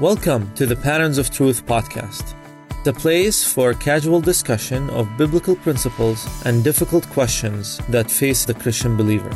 Welcome 0.00 0.52
to 0.56 0.66
the 0.66 0.76
Patterns 0.76 1.16
of 1.16 1.30
Truth 1.30 1.64
podcast, 1.64 2.34
the 2.84 2.92
place 2.92 3.50
for 3.50 3.72
casual 3.72 4.20
discussion 4.20 4.90
of 4.90 5.08
biblical 5.16 5.56
principles 5.56 6.28
and 6.44 6.62
difficult 6.62 7.08
questions 7.08 7.80
that 7.88 8.10
face 8.10 8.44
the 8.44 8.52
Christian 8.52 8.94
believer. 8.98 9.30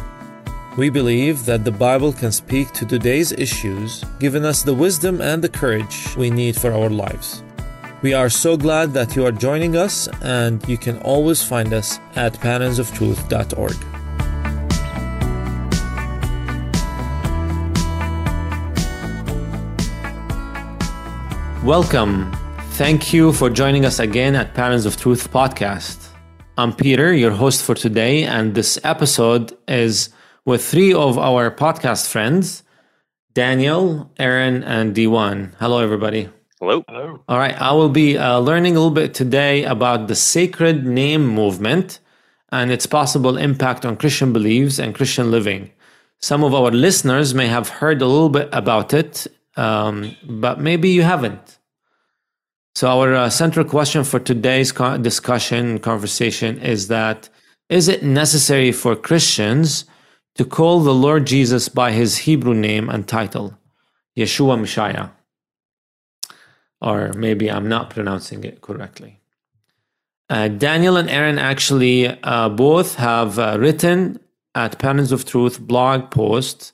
We 0.77 0.91
believe 0.91 1.47
that 1.47 1.65
the 1.65 1.73
Bible 1.73 2.13
can 2.13 2.31
speak 2.31 2.73
to 2.73 2.85
today's 2.85 3.33
issues, 3.33 4.05
giving 4.19 4.45
us 4.45 4.63
the 4.63 4.75
wisdom 4.75 5.23
and 5.23 5.43
the 5.43 5.49
courage 5.49 6.15
we 6.19 6.29
need 6.29 6.57
for 6.57 6.73
our 6.73 6.91
lives. 6.91 7.43
We 8.03 8.13
are 8.13 8.29
so 8.29 8.59
glad 8.59 8.93
that 8.93 9.17
you 9.17 9.25
are 9.25 9.33
joining 9.33 9.77
us, 9.77 10.09
and 10.21 10.63
you 10.69 10.77
can 10.77 10.99
always 10.99 11.43
find 11.43 11.73
us 11.73 11.99
at 12.17 12.35
patternsofTruth.org. 12.35 13.90
Welcome. 21.71 22.33
Thank 22.73 23.13
you 23.13 23.33
for 23.33 23.49
joining 23.49 23.85
us 23.85 24.01
again 24.01 24.35
at 24.35 24.55
Patterns 24.55 24.87
of 24.87 24.97
Truth 24.97 25.31
podcast. 25.31 26.09
I'm 26.59 26.73
Peter, 26.73 27.15
your 27.15 27.31
host 27.31 27.63
for 27.63 27.77
today, 27.77 28.25
and 28.25 28.57
this 28.57 28.77
episode 28.83 29.57
is 29.69 30.11
with 30.45 30.65
three 30.65 30.93
of 30.93 31.17
our 31.17 31.49
podcast 31.49 32.09
friends 32.11 32.65
Daniel, 33.35 34.11
Aaron, 34.19 34.65
and 34.65 34.97
Dewan. 34.97 35.55
Hello, 35.61 35.79
everybody. 35.79 36.29
Hello. 36.59 36.83
Hello. 36.89 37.23
All 37.29 37.39
right, 37.39 37.55
I 37.63 37.71
will 37.71 37.89
be 37.89 38.19
uh, 38.19 38.41
learning 38.41 38.75
a 38.75 38.81
little 38.81 38.91
bit 38.91 39.15
today 39.15 39.63
about 39.63 40.09
the 40.09 40.17
sacred 40.17 40.85
name 40.85 41.25
movement 41.25 42.01
and 42.51 42.73
its 42.73 42.87
possible 42.87 43.37
impact 43.37 43.87
on 43.87 43.97
Christian 43.97 44.33
beliefs 44.33 44.81
and 44.81 44.93
Christian 44.93 45.31
living. 45.31 45.71
Some 46.19 46.43
of 46.43 46.53
our 46.53 46.73
listeners 46.73 47.33
may 47.33 47.47
have 47.47 47.69
heard 47.69 48.03
a 48.03 48.07
little 48.07 48.29
bit 48.29 48.49
about 48.51 48.93
it 48.93 49.29
um, 49.57 50.17
but 50.25 50.61
maybe 50.61 50.89
you 50.89 51.03
haven't. 51.03 51.59
So, 52.81 52.89
our 52.89 53.15
uh, 53.15 53.29
central 53.29 53.67
question 53.67 54.05
for 54.05 54.19
today's 54.19 54.73
co- 54.73 54.97
discussion 54.97 55.81
conversation 55.81 56.59
is 56.63 56.89
that 56.89 57.29
is 57.69 57.89
it 57.89 58.03
necessary 58.03 58.73
for 58.73 58.97
Christians 58.97 59.85
to 60.37 60.47
call 60.47 60.81
the 60.81 60.95
Lord 60.95 61.27
Jesus 61.27 61.69
by 61.69 61.93
his 61.93 62.25
Hebrew 62.25 62.55
name 62.55 62.89
and 62.89 63.07
title, 63.07 63.59
Yeshua 64.17 64.59
Messiah? 64.59 65.11
Or 66.81 67.13
maybe 67.13 67.51
I'm 67.51 67.69
not 67.69 67.91
pronouncing 67.91 68.45
it 68.45 68.63
correctly. 68.63 69.21
Uh, 70.31 70.49
Daniel 70.49 70.97
and 70.97 71.11
Aaron 71.11 71.39
actually 71.39 72.09
uh, 72.09 72.49
both 72.49 72.95
have 72.95 73.39
uh, 73.39 73.59
written 73.61 74.19
at 74.55 74.79
Patterns 74.79 75.13
of 75.13 75.27
Truth 75.27 75.61
blog 75.61 76.11
posts 76.11 76.73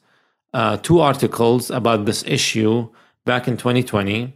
uh, 0.54 0.76
two 0.76 1.00
articles 1.00 1.68
about 1.68 2.04
this 2.04 2.22
issue 2.28 2.90
back 3.24 3.48
in 3.48 3.56
2020. 3.56 4.34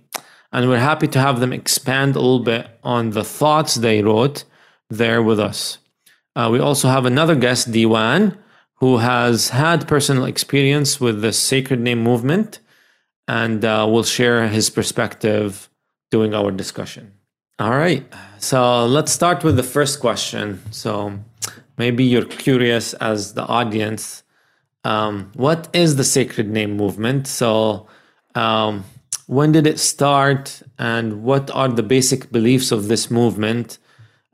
And 0.52 0.68
we're 0.68 0.78
happy 0.78 1.06
to 1.08 1.20
have 1.20 1.40
them 1.40 1.52
expand 1.52 2.16
a 2.16 2.20
little 2.20 2.40
bit 2.40 2.68
on 2.82 3.10
the 3.10 3.24
thoughts 3.24 3.76
they 3.76 4.02
wrote 4.02 4.44
there 4.88 5.22
with 5.22 5.38
us. 5.38 5.78
Uh, 6.34 6.48
we 6.50 6.58
also 6.58 6.88
have 6.88 7.06
another 7.06 7.36
guest, 7.36 7.70
Dewan, 7.70 8.36
who 8.74 8.98
has 8.98 9.50
had 9.50 9.86
personal 9.86 10.24
experience 10.24 11.00
with 11.00 11.22
the 11.22 11.32
sacred 11.32 11.80
name 11.80 12.02
movement 12.02 12.60
and 13.28 13.64
uh, 13.64 13.86
will 13.88 14.02
share 14.02 14.48
his 14.48 14.70
perspective 14.70 15.68
during 16.10 16.34
our 16.34 16.50
discussion. 16.50 17.12
All 17.58 17.76
right. 17.76 18.04
So 18.38 18.86
let's 18.86 19.12
start 19.12 19.44
with 19.44 19.56
the 19.56 19.62
first 19.62 20.00
question. 20.00 20.60
So 20.72 21.18
maybe 21.78 22.04
you're 22.04 22.24
curious 22.24 22.94
as 22.94 23.34
the 23.34 23.44
audience 23.44 24.24
um, 24.84 25.30
what 25.34 25.68
is 25.72 25.96
the 25.96 26.04
Sacred 26.04 26.48
Name 26.48 26.76
movement? 26.76 27.26
So, 27.26 27.86
um, 28.34 28.84
when 29.30 29.52
did 29.52 29.64
it 29.64 29.78
start, 29.78 30.60
and 30.76 31.22
what 31.22 31.52
are 31.52 31.68
the 31.68 31.84
basic 31.84 32.32
beliefs 32.32 32.72
of 32.72 32.88
this 32.88 33.12
movement? 33.12 33.78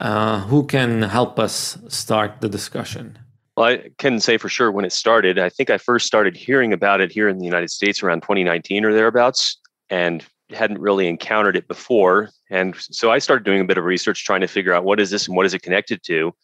Uh, 0.00 0.40
who 0.40 0.64
can 0.64 1.02
help 1.02 1.38
us 1.38 1.76
start 1.88 2.40
the 2.40 2.48
discussion? 2.48 3.18
Well, 3.58 3.66
I 3.66 3.90
can 3.98 4.20
say 4.20 4.38
for 4.38 4.48
sure 4.48 4.72
when 4.72 4.86
it 4.86 4.92
started. 4.92 5.38
I 5.38 5.50
think 5.50 5.68
I 5.68 5.76
first 5.76 6.06
started 6.06 6.34
hearing 6.34 6.72
about 6.72 7.02
it 7.02 7.12
here 7.12 7.28
in 7.28 7.36
the 7.36 7.44
United 7.44 7.70
States 7.70 8.02
around 8.02 8.22
2019 8.22 8.86
or 8.86 8.94
thereabouts, 8.94 9.58
and 9.90 10.24
hadn't 10.48 10.78
really 10.78 11.08
encountered 11.08 11.58
it 11.58 11.68
before. 11.68 12.30
And 12.48 12.74
so 12.78 13.10
I 13.10 13.18
started 13.18 13.44
doing 13.44 13.60
a 13.60 13.66
bit 13.66 13.76
of 13.76 13.84
research 13.84 14.24
trying 14.24 14.40
to 14.40 14.48
figure 14.48 14.72
out 14.72 14.84
what 14.84 14.98
is 14.98 15.10
this 15.10 15.28
and 15.28 15.36
what 15.36 15.44
is 15.44 15.52
it 15.52 15.60
connected 15.60 16.02
to. 16.04 16.34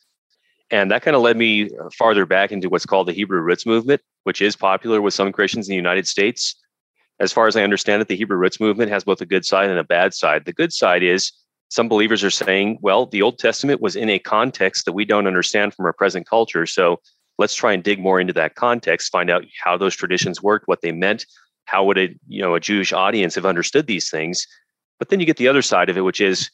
And 0.71 0.91
that 0.91 1.01
kind 1.01 1.17
of 1.17 1.23
led 1.23 1.39
me 1.39 1.71
farther 1.97 2.27
back 2.27 2.53
into 2.53 2.69
what's 2.69 2.85
called 2.85 3.09
the 3.09 3.15
Hebrew 3.15 3.41
Roots 3.41 3.65
movement, 3.65 4.03
which 4.25 4.43
is 4.43 4.57
popular 4.57 5.01
with 5.01 5.15
some 5.15 5.33
Christians 5.33 5.69
in 5.69 5.73
the 5.73 5.77
United 5.77 6.07
States. 6.07 6.55
As 7.23 7.33
far 7.33 7.47
as 7.47 7.57
I 7.57 7.63
understand 7.63 8.03
it, 8.03 8.09
the 8.09 8.17
Hebrew 8.17 8.37
Roots 8.37 8.59
movement 8.59 8.91
has 8.91 9.05
both 9.05 9.21
a 9.21 9.27
good 9.27 9.47
side 9.47 9.71
and 9.71 9.79
a 9.79 9.85
bad 9.85 10.13
side. 10.13 10.45
The 10.45 10.53
good 10.53 10.73
side 10.73 11.05
is 11.05 11.31
some 11.69 11.89
believers 11.89 12.25
are 12.25 12.31
saying, 12.31 12.79
well, 12.83 13.07
the 13.07 13.23
Old 13.23 13.39
Testament 13.39 13.81
was 13.81 13.95
in 13.95 14.11
a 14.11 14.19
context 14.19 14.85
that 14.85 14.93
we 14.93 15.05
don't 15.05 15.29
understand 15.29 15.73
from 15.73 15.87
our 15.87 15.93
present 15.93 16.29
culture. 16.29 16.67
So 16.67 16.99
let's 17.39 17.55
try 17.55 17.73
and 17.73 17.83
dig 17.83 18.01
more 18.01 18.21
into 18.21 18.33
that 18.33 18.57
context, 18.57 19.13
find 19.13 19.31
out 19.31 19.45
how 19.63 19.77
those 19.77 19.95
traditions 19.95 20.43
worked, 20.43 20.67
what 20.67 20.83
they 20.83 20.91
meant, 20.91 21.25
how 21.67 21.85
would 21.85 21.97
a 21.97 22.09
you 22.27 22.43
know 22.43 22.57
a 22.57 22.61
Jewish 22.61 22.93
audience 22.93 23.37
have 23.37 23.47
understood 23.47 23.87
these 23.87 24.11
things. 24.11 24.45
But 24.99 25.09
then 25.09 25.21
you 25.21 25.27
get 25.27 25.37
the 25.37 25.49
other 25.49 25.63
side 25.63 25.89
of 25.89 25.97
it, 25.97 26.03
which 26.03 26.21
is 26.21 26.51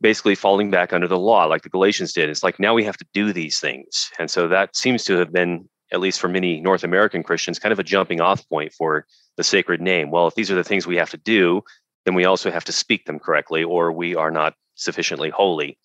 basically 0.00 0.34
falling 0.34 0.70
back 0.70 0.92
under 0.92 1.08
the 1.08 1.18
law 1.18 1.46
like 1.46 1.62
the 1.62 1.68
Galatians 1.70 2.12
did. 2.12 2.28
It's 2.28 2.42
like 2.42 2.60
now 2.60 2.74
we 2.74 2.84
have 2.84 2.96
to 2.98 3.06
do 3.14 3.32
these 3.32 3.58
things. 3.58 4.10
And 4.18 4.30
so 4.30 4.48
that 4.48 4.76
seems 4.76 5.04
to 5.04 5.16
have 5.16 5.32
been, 5.32 5.68
at 5.92 6.00
least 6.00 6.20
for 6.20 6.28
many 6.28 6.60
North 6.60 6.84
American 6.84 7.22
Christians, 7.22 7.58
kind 7.58 7.72
of 7.72 7.78
a 7.78 7.84
jumping 7.84 8.20
off 8.20 8.48
point 8.48 8.72
for 8.72 9.06
the 9.36 9.44
sacred 9.44 9.80
name. 9.80 10.10
Well, 10.10 10.26
if 10.26 10.34
these 10.34 10.50
are 10.50 10.54
the 10.54 10.64
things 10.64 10.86
we 10.86 10.96
have 10.96 11.10
to 11.10 11.16
do, 11.16 11.62
then 12.04 12.14
we 12.14 12.24
also 12.24 12.50
have 12.50 12.64
to 12.64 12.72
speak 12.72 13.06
them 13.06 13.18
correctly 13.18 13.64
or 13.64 13.92
we 13.92 14.14
are 14.14 14.30
not 14.30 14.54
sufficiently 14.74 15.30
holy. 15.30 15.78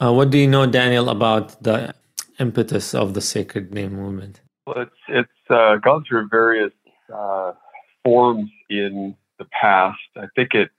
Uh, 0.00 0.12
what 0.12 0.30
do 0.30 0.38
you 0.38 0.46
know, 0.46 0.66
Daniel, 0.66 1.08
about 1.08 1.62
the 1.62 1.94
impetus 2.38 2.94
of 2.94 3.14
the 3.14 3.20
sacred 3.20 3.72
name 3.72 3.94
movement? 3.94 4.40
Well, 4.66 4.82
it's 4.82 5.00
it's 5.08 5.50
uh, 5.50 5.76
gone 5.76 6.04
through 6.08 6.28
various 6.28 6.72
uh, 7.14 7.52
forms 8.04 8.50
in 8.70 9.14
the 9.38 9.46
past. 9.60 9.98
I 10.16 10.26
think 10.34 10.54
it 10.54 10.70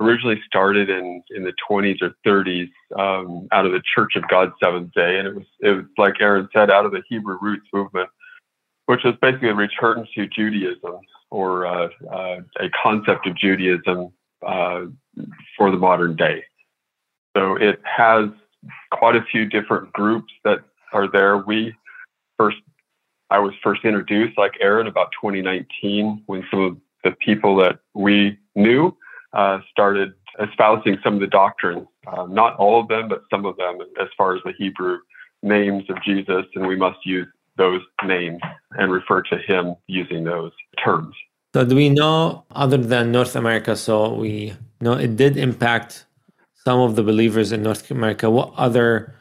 originally 0.00 0.40
started 0.46 0.90
in 0.90 1.22
in 1.30 1.44
the 1.44 1.52
20s 1.70 2.02
or 2.02 2.14
30s 2.26 2.70
um, 2.98 3.48
out 3.52 3.66
of 3.66 3.72
the 3.72 3.82
Church 3.94 4.16
of 4.16 4.26
God 4.28 4.52
Seventh 4.62 4.92
Day, 4.92 5.18
and 5.18 5.28
it 5.28 5.34
was 5.34 5.46
it 5.60 5.70
was 5.70 5.84
like 5.98 6.14
Aaron 6.20 6.48
said, 6.52 6.70
out 6.70 6.86
of 6.86 6.92
the 6.92 7.02
Hebrew 7.08 7.38
roots 7.40 7.66
movement, 7.72 8.08
which 8.86 9.04
is 9.04 9.14
basically 9.20 9.48
a 9.48 9.54
return 9.54 10.06
to 10.14 10.26
Judaism 10.26 11.00
or 11.30 11.66
uh, 11.66 11.88
uh, 12.12 12.40
a 12.60 12.68
concept 12.82 13.26
of 13.26 13.36
Judaism 13.36 14.12
uh, 14.46 14.82
for 15.56 15.70
the 15.70 15.76
modern 15.76 16.16
day. 16.16 16.44
So 17.36 17.56
it 17.56 17.80
has 17.84 18.28
quite 18.92 19.16
a 19.16 19.24
few 19.30 19.46
different 19.46 19.92
groups 19.92 20.32
that 20.44 20.58
are 20.92 21.10
there. 21.10 21.38
We 21.38 21.74
first, 22.38 22.58
I 23.30 23.38
was 23.38 23.52
first 23.62 23.84
introduced, 23.84 24.38
like 24.38 24.52
Aaron, 24.60 24.86
about 24.86 25.08
2019 25.20 26.22
when 26.26 26.44
some 26.50 26.60
of 26.60 26.76
the 27.02 27.12
people 27.24 27.56
that 27.56 27.80
we 27.94 28.38
knew 28.54 28.96
uh, 29.32 29.58
started 29.70 30.12
espousing 30.40 30.98
some 31.02 31.14
of 31.14 31.20
the 31.20 31.26
doctrines, 31.26 31.86
uh, 32.06 32.26
not 32.26 32.56
all 32.56 32.80
of 32.80 32.88
them, 32.88 33.08
but 33.08 33.22
some 33.30 33.44
of 33.44 33.56
them, 33.56 33.78
as 34.00 34.08
far 34.16 34.36
as 34.36 34.42
the 34.44 34.52
Hebrew 34.56 34.98
names 35.42 35.84
of 35.90 35.96
Jesus, 36.02 36.44
and 36.54 36.66
we 36.66 36.76
must 36.76 37.04
use 37.04 37.26
those 37.56 37.82
names 38.04 38.40
and 38.72 38.92
refer 38.92 39.22
to 39.22 39.38
him 39.38 39.74
using 39.86 40.24
those 40.24 40.52
terms. 40.82 41.14
So, 41.54 41.64
do 41.64 41.76
we 41.76 41.88
know, 41.88 42.44
other 42.50 42.76
than 42.76 43.12
North 43.12 43.36
America, 43.36 43.76
so 43.76 44.12
we 44.14 44.54
know 44.80 44.94
it 44.94 45.16
did 45.16 45.36
impact 45.36 46.04
some 46.64 46.80
of 46.80 46.96
the 46.96 47.02
believers 47.02 47.52
in 47.52 47.62
North 47.62 47.90
America. 47.90 48.30
What 48.30 48.52
other 48.56 49.14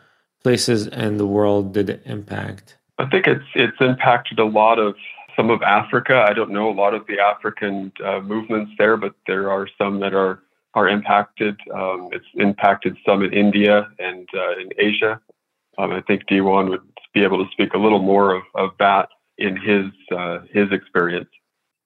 places 0.44 0.88
in 0.88 1.18
the 1.18 1.28
world 1.28 1.74
did 1.74 1.90
it 1.90 2.02
impact? 2.06 2.78
I 2.98 3.06
think 3.08 3.28
it's 3.28 3.46
it's 3.56 3.78
impacted 3.80 4.40
a 4.40 4.46
lot 4.46 4.80
of 4.80 4.96
some 5.36 5.50
of 5.50 5.62
Africa. 5.62 6.26
I 6.28 6.34
don't 6.34 6.52
know 6.52 6.70
a 6.70 6.78
lot 6.84 6.94
of 6.94 7.06
the 7.08 7.20
African 7.20 7.92
uh, 8.04 8.20
movements 8.20 8.72
there, 8.78 8.98
but 8.98 9.14
there 9.28 9.52
are 9.52 9.68
some 9.78 10.00
that 10.00 10.14
are 10.14 10.44
are 10.76 10.88
impacted. 10.88 11.60
Um, 11.74 12.10
it's 12.12 12.26
impacted 12.36 12.98
some 13.06 13.24
in 13.24 13.34
India 13.34 13.90
and 14.00 14.28
uh, 14.34 14.54
in 14.60 14.70
Asia. 14.78 15.20
Um, 15.78 15.92
I 15.92 16.02
think 16.02 16.28
Dewan 16.28 16.70
would 16.70 16.82
be 17.14 17.24
able 17.24 17.44
to 17.44 17.52
speak 17.52 17.74
a 17.74 17.78
little 17.78 18.02
more 18.02 18.36
of, 18.36 18.44
of 18.56 18.72
that 18.80 19.10
in 19.38 19.56
his 19.56 19.86
uh, 20.18 20.40
his 20.52 20.72
experience. 20.72 21.30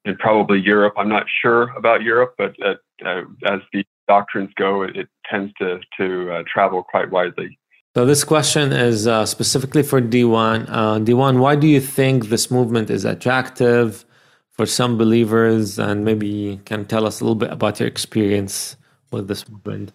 And 0.04 0.18
probably 0.18 0.60
Europe. 0.60 0.94
I'm 0.96 1.08
not 1.08 1.26
sure 1.42 1.70
about 1.76 2.02
Europe, 2.02 2.34
but 2.38 2.54
uh, 2.64 2.74
uh, 3.04 3.22
as 3.44 3.60
the 3.72 3.84
doctrines 4.06 4.50
go, 4.56 4.82
it, 4.82 4.96
it 4.96 5.08
tends 5.30 5.52
to 5.60 5.80
to 5.98 6.32
uh, 6.32 6.42
travel 6.52 6.82
quite 6.82 7.10
widely. 7.10 7.58
So 7.96 8.06
this 8.06 8.22
question 8.22 8.72
is 8.72 9.06
uh, 9.06 9.26
specifically 9.26 9.82
for 9.82 10.00
Dewan. 10.00 10.66
Uh, 10.68 10.98
Dewan, 11.00 11.40
why 11.40 11.56
do 11.56 11.66
you 11.66 11.80
think 11.80 12.26
this 12.26 12.50
movement 12.50 12.90
is 12.90 13.04
attractive 13.04 14.04
for 14.52 14.66
some 14.66 14.96
believers? 14.96 15.78
And 15.78 16.04
maybe 16.04 16.28
you 16.28 16.56
can 16.64 16.84
tell 16.84 17.06
us 17.06 17.20
a 17.20 17.24
little 17.24 17.34
bit 17.34 17.50
about 17.50 17.80
your 17.80 17.88
experience 17.88 18.76
with 19.10 19.26
this 19.26 19.48
movement. 19.48 19.92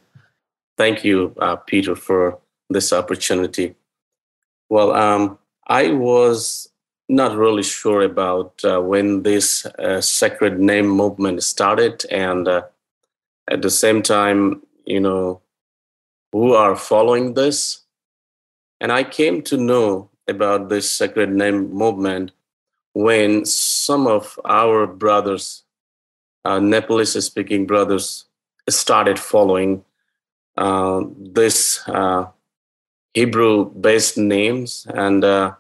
Thank 0.75 1.05
you, 1.05 1.33
uh, 1.39 1.55
Peter, 1.55 1.95
for 1.95 2.39
this 2.69 2.91
opportunity. 2.91 3.75
Well, 4.73 4.91
um, 4.93 5.37
I 5.67 5.91
was 5.91 6.67
not 7.07 7.37
really 7.37 7.61
sure 7.61 8.01
about 8.01 8.59
uh, 8.63 8.81
when 8.81 9.21
this 9.21 9.67
uh, 9.67 10.01
sacred 10.01 10.59
name 10.59 10.87
movement 10.87 11.43
started, 11.43 12.03
and 12.09 12.47
uh, 12.47 12.63
at 13.51 13.61
the 13.61 13.69
same 13.69 14.01
time, 14.01 14.63
you 14.87 14.99
know, 14.99 15.41
who 16.31 16.55
are 16.55 16.75
following 16.75 17.35
this. 17.35 17.81
And 18.81 18.91
I 18.91 19.03
came 19.03 19.43
to 19.43 19.57
know 19.57 20.09
about 20.27 20.69
this 20.69 20.89
sacred 20.89 21.29
name 21.29 21.71
movement 21.71 22.31
when 22.95 23.45
some 23.45 24.07
of 24.07 24.39
our 24.43 24.87
brothers, 24.87 25.61
uh, 26.45 26.57
Nepalese 26.57 27.23
speaking 27.23 27.67
brothers, 27.67 28.25
started 28.67 29.19
following 29.19 29.85
uh, 30.57 31.03
this 31.15 31.87
uh, 31.87 32.25
Hebrew 33.13 33.69
based 33.71 34.17
names. 34.17 34.87
And, 34.93 35.23
uh, 35.23 35.53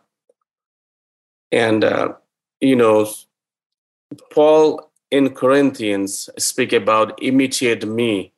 and 1.51 1.83
uh, 1.83 2.13
you 2.59 2.75
know, 2.75 3.11
Paul 4.31 4.91
in 5.11 5.35
Corinthians 5.35 6.29
speak 6.37 6.73
about 6.73 7.21
imitate 7.21 7.87
me 7.87 8.33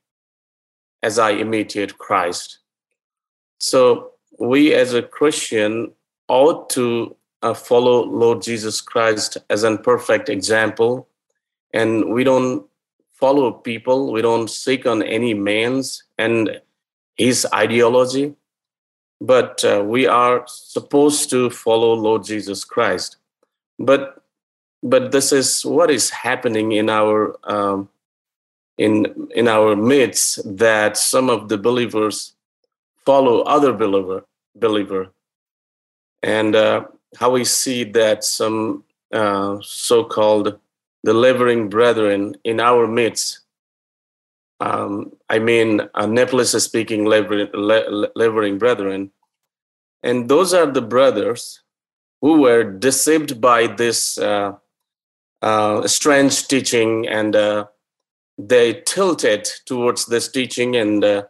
as 1.01 1.19
I 1.19 1.31
imitate 1.31 1.97
Christ. 1.97 2.59
So 3.59 4.11
we 4.39 4.73
as 4.73 4.93
a 4.93 5.01
Christian 5.01 5.91
ought 6.27 6.69
to 6.71 7.15
uh, 7.41 7.53
follow 7.53 8.03
Lord 8.03 8.41
Jesus 8.41 8.81
Christ 8.81 9.37
as 9.49 9.63
a 9.63 9.77
perfect 9.77 10.29
example. 10.29 11.07
And 11.73 12.11
we 12.11 12.23
don't 12.23 12.65
follow 13.13 13.51
people, 13.51 14.11
we 14.11 14.21
don't 14.21 14.49
seek 14.49 14.85
on 14.85 15.01
any 15.03 15.33
man's 15.33 16.03
and 16.17 16.59
his 17.15 17.47
ideology, 17.53 18.33
but 19.21 19.63
uh, 19.63 19.83
we 19.85 20.07
are 20.07 20.43
supposed 20.47 21.29
to 21.29 21.49
follow 21.49 21.93
Lord 21.93 22.23
Jesus 22.23 22.63
Christ. 22.63 23.17
But 23.79 24.21
but 24.83 25.11
this 25.11 25.31
is 25.31 25.65
what 25.65 25.89
is 25.89 26.09
happening 26.09 26.73
in 26.73 26.89
our 26.89 27.35
um, 27.43 27.89
in 28.77 29.29
in 29.35 29.47
our 29.47 29.75
midst 29.75 30.57
that 30.57 30.97
some 30.97 31.29
of 31.29 31.49
the 31.49 31.57
believers 31.57 32.33
follow 33.05 33.41
other 33.41 33.73
believer 33.73 34.25
believer 34.55 35.11
and 36.23 36.55
uh, 36.55 36.85
how 37.17 37.31
we 37.31 37.45
see 37.45 37.83
that 37.83 38.23
some 38.23 38.83
uh, 39.11 39.57
so-called 39.61 40.59
delivering 41.03 41.69
brethren 41.69 42.35
in 42.43 42.59
our 42.59 42.87
midst 42.87 43.44
um, 44.59 45.11
i 45.29 45.39
mean 45.39 45.81
uh, 45.95 46.05
nepalese 46.05 46.63
speaking 46.63 47.05
delivering 47.05 48.57
brethren. 48.57 49.11
And 50.03 50.29
those 50.29 50.53
are 50.53 50.67
the 50.67 50.83
brothers 50.83 51.63
who 52.21 52.41
were 52.41 52.63
deceived 52.63 53.41
by 53.41 53.65
this 53.65 54.19
uh, 54.19 54.53
uh, 55.41 55.87
strange 55.87 56.47
teaching 56.47 57.07
and 57.07 57.35
uh, 57.35 57.65
they 58.37 58.81
tilted 58.81 59.47
towards 59.65 60.05
this 60.07 60.27
teaching 60.27 60.75
and 60.75 61.03
uh, 61.03 61.23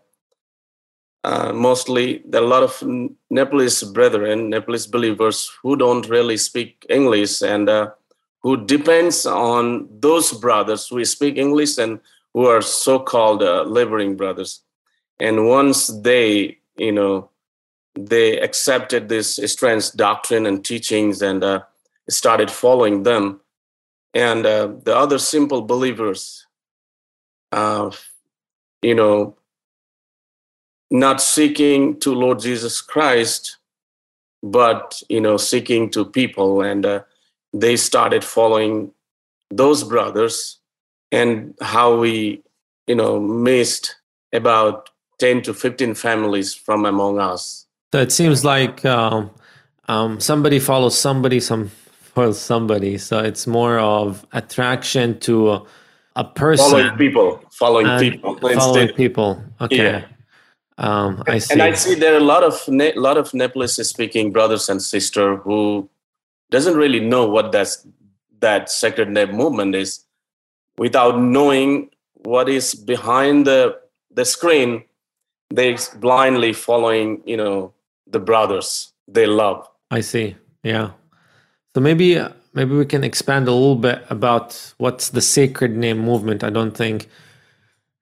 uh, 1.24 1.52
mostly 1.52 2.22
there 2.26 2.42
are 2.42 2.46
a 2.46 2.48
lot 2.48 2.64
of 2.64 2.82
nepalese 3.30 3.84
brethren 3.84 4.50
nepalese 4.50 4.88
believers 4.88 5.52
who 5.62 5.76
don't 5.76 6.08
really 6.08 6.38
speak 6.38 6.86
english 6.90 7.42
and 7.42 7.70
who 8.42 8.66
depends 8.66 9.26
on 9.26 9.88
those 10.00 10.32
brothers 10.32 10.88
who 10.88 11.04
speak 11.04 11.38
english 11.38 11.78
and 11.78 12.00
who 12.36 12.46
are 12.46 12.62
so-called 12.62 13.42
uh, 13.42 13.64
laboring 13.64 14.16
brothers. 14.16 14.62
And 15.20 15.48
once 15.48 15.88
they 15.88 16.60
you 16.78 16.92
know 16.92 17.32
they 17.98 18.40
accepted 18.40 19.08
this 19.08 19.40
strange 19.46 19.92
doctrine 19.94 20.46
and 20.46 20.64
teachings 20.64 21.22
and 21.24 21.44
uh, 21.44 21.62
started 22.10 22.52
following 22.52 23.04
them 23.04 23.40
and 24.16 24.46
uh, 24.46 24.72
the 24.84 24.96
other 24.96 25.20
simple 25.20 25.62
believers, 25.62 26.48
uh, 27.52 27.92
you 28.82 28.96
know, 28.96 29.36
not 30.90 31.22
seeking 31.22 32.00
to 32.00 32.14
Lord 32.14 32.40
Jesus 32.40 32.80
Christ, 32.82 33.58
but 34.42 35.04
you 35.10 35.20
know, 35.20 35.36
seeking 35.36 35.90
to 35.92 36.06
people, 36.06 36.62
and 36.62 36.86
uh, 36.86 37.02
they 37.54 37.76
started 37.76 38.24
following 38.24 38.94
those 39.52 39.84
brothers, 39.84 40.60
and 41.16 41.56
how 41.62 41.98
we, 41.98 42.44
you 42.88 42.96
know, 42.96 43.20
missed 43.20 43.96
about 44.34 44.90
ten 45.18 45.42
to 45.44 45.54
fifteen 45.54 45.96
families 45.96 46.54
from 46.54 46.86
among 46.86 47.20
us. 47.20 47.66
So 47.94 48.02
it 48.02 48.12
seems 48.12 48.44
like 48.44 48.84
um, 48.86 49.32
um, 49.88 50.20
somebody 50.20 50.60
follows 50.60 50.98
somebody, 50.98 51.40
some 51.40 51.72
for 52.16 52.34
somebody. 52.34 52.98
So 52.98 53.20
it's 53.20 53.48
more 53.48 53.80
of 53.80 54.26
attraction 54.32 55.20
to 55.22 55.52
a, 55.52 55.64
a 56.16 56.24
person. 56.24 56.72
Following 56.72 56.98
people. 56.98 57.44
Following 57.52 58.00
people. 58.00 58.38
Following 58.38 58.56
instead. 58.56 58.96
people. 58.96 59.44
Okay. 59.62 59.78
Yeah. 59.78 60.06
Um, 60.78 61.24
I 61.28 61.40
see. 61.40 61.54
And 61.54 61.62
I 61.62 61.74
see 61.74 61.96
there 61.96 62.14
are 62.14 62.18
a 62.18 62.30
lot 62.36 62.44
of 62.44 62.68
ne- 62.68 62.96
lot 62.96 63.18
of 63.18 63.34
Nepalese 63.34 63.88
speaking 63.88 64.32
brothers 64.32 64.68
and 64.68 64.82
sisters 64.82 65.40
who 65.44 65.90
doesn't 66.52 66.76
really 66.76 67.00
know 67.00 67.28
what 67.28 67.52
that's 67.52 67.88
that 68.42 68.70
sacred 68.70 69.10
name 69.10 69.32
movement 69.32 69.76
is 69.76 70.05
without 70.78 71.20
knowing 71.20 71.90
what 72.24 72.50
is 72.50 72.76
behind 72.76 73.46
the 73.46 73.78
the 74.12 74.26
screen 74.26 74.84
they 75.50 75.78
blindly 76.00 76.54
following 76.54 77.22
you 77.26 77.38
know 77.38 77.74
the 78.08 78.20
brothers 78.20 78.94
they 79.08 79.26
love 79.26 79.68
i 79.92 80.02
see 80.02 80.36
yeah 80.64 80.92
so 81.76 81.82
maybe 81.82 82.18
uh, 82.18 82.30
maybe 82.56 82.74
we 82.74 82.86
can 82.86 83.04
expand 83.04 83.48
a 83.48 83.52
little 83.52 83.76
bit 83.76 84.04
about 84.10 84.74
what's 84.78 85.10
the 85.10 85.22
sacred 85.22 85.76
name 85.76 86.00
movement. 86.00 86.44
I 86.44 86.50
don't 86.50 86.72
think 86.72 87.08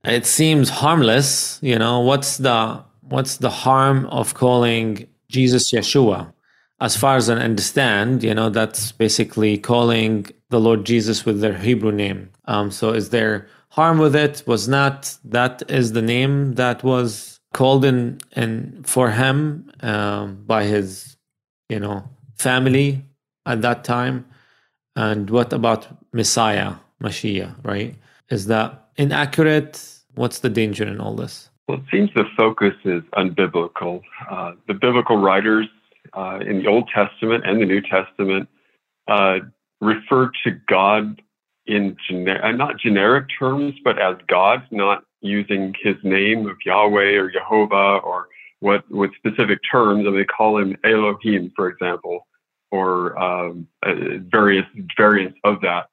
it 0.06 0.25
seems 0.25 0.70
harmless. 0.70 1.60
You 1.62 1.78
know, 1.78 2.00
what's 2.00 2.38
the 2.38 2.84
what's 3.02 3.38
the 3.38 3.50
harm 3.50 4.06
of 4.06 4.36
calling 4.36 5.08
Jesus 5.28 5.72
Yeshua? 5.72 6.31
As 6.80 6.96
far 6.96 7.16
as 7.16 7.30
I 7.30 7.36
understand, 7.36 8.24
you 8.24 8.34
know, 8.34 8.50
that's 8.50 8.92
basically 8.92 9.58
calling 9.58 10.28
the 10.53 10.59
Lord 10.59 10.85
Jesus 10.85 11.25
with 11.25 11.41
their 11.41 11.57
Hebrew 11.57 11.91
name. 11.91 12.29
Um, 12.45 12.69
so 12.69 12.85
is 12.94 13.09
there 13.09 13.47
harm 13.69 13.97
with 13.97 14.15
it? 14.15 14.44
Was 14.45 14.67
not 14.67 15.17
that 15.25 15.63
is 15.67 15.94
the 15.94 16.05
name 16.15 16.53
that 16.61 16.83
was 16.83 17.39
called 17.53 17.83
in 17.91 18.19
in 18.41 18.51
for 18.94 19.09
him 19.21 19.71
um, 19.81 20.27
by 20.53 20.61
his, 20.73 21.17
you 21.73 21.79
know, 21.79 21.97
family 22.47 23.03
at 23.51 23.59
that 23.63 23.83
time? 23.83 24.17
And 24.95 25.29
what 25.31 25.51
about 25.59 25.81
Messiah, 26.13 26.71
Mashiach, 27.01 27.53
right? 27.63 27.95
Is 28.29 28.45
that 28.53 28.69
inaccurate? 28.95 29.74
What's 30.22 30.39
the 30.45 30.51
danger 30.62 30.86
in 30.93 31.01
all 31.01 31.15
this? 31.15 31.50
Well, 31.67 31.79
it 31.79 31.86
seems 31.91 32.10
the 32.13 32.25
focus 32.38 32.75
is 32.86 33.01
unbiblical. 33.22 34.03
Uh, 34.29 34.51
the 34.67 34.75
biblical 34.75 35.17
writers 35.17 35.67
uh, 36.13 36.39
in 36.50 36.55
the 36.62 36.67
Old 36.67 36.88
Testament 36.93 37.43
and 37.48 37.60
the 37.60 37.65
New 37.65 37.81
Testament 37.81 38.48
uh, 39.07 39.39
refer 39.84 40.32
to 40.44 40.52
God 40.68 41.22
in 41.66 41.96
gener- 42.10 42.44
uh, 42.44 42.52
not 42.52 42.80
generic 42.80 43.28
terms, 43.40 43.75
but 43.84 44.00
as 44.00 44.16
God, 44.28 44.63
not 44.72 45.04
using 45.22 45.74
his 45.82 45.96
name 46.04 46.48
of 46.48 46.58
Yahweh 46.66 47.18
or 47.18 47.32
Jehovah 47.32 48.00
or 48.04 48.28
what 48.60 48.90
with 48.90 49.12
specific 49.16 49.60
terms. 49.72 50.06
And 50.06 50.18
they 50.18 50.25
call 50.25 50.58
him 50.58 50.75
Elohim, 50.84 51.52
for 51.56 51.68
example 51.70 52.28
or 52.74 53.18
um, 53.22 53.68
uh, 53.86 53.94
various 54.32 54.66
variants 54.98 55.38
of 55.44 55.62
that, 55.62 55.90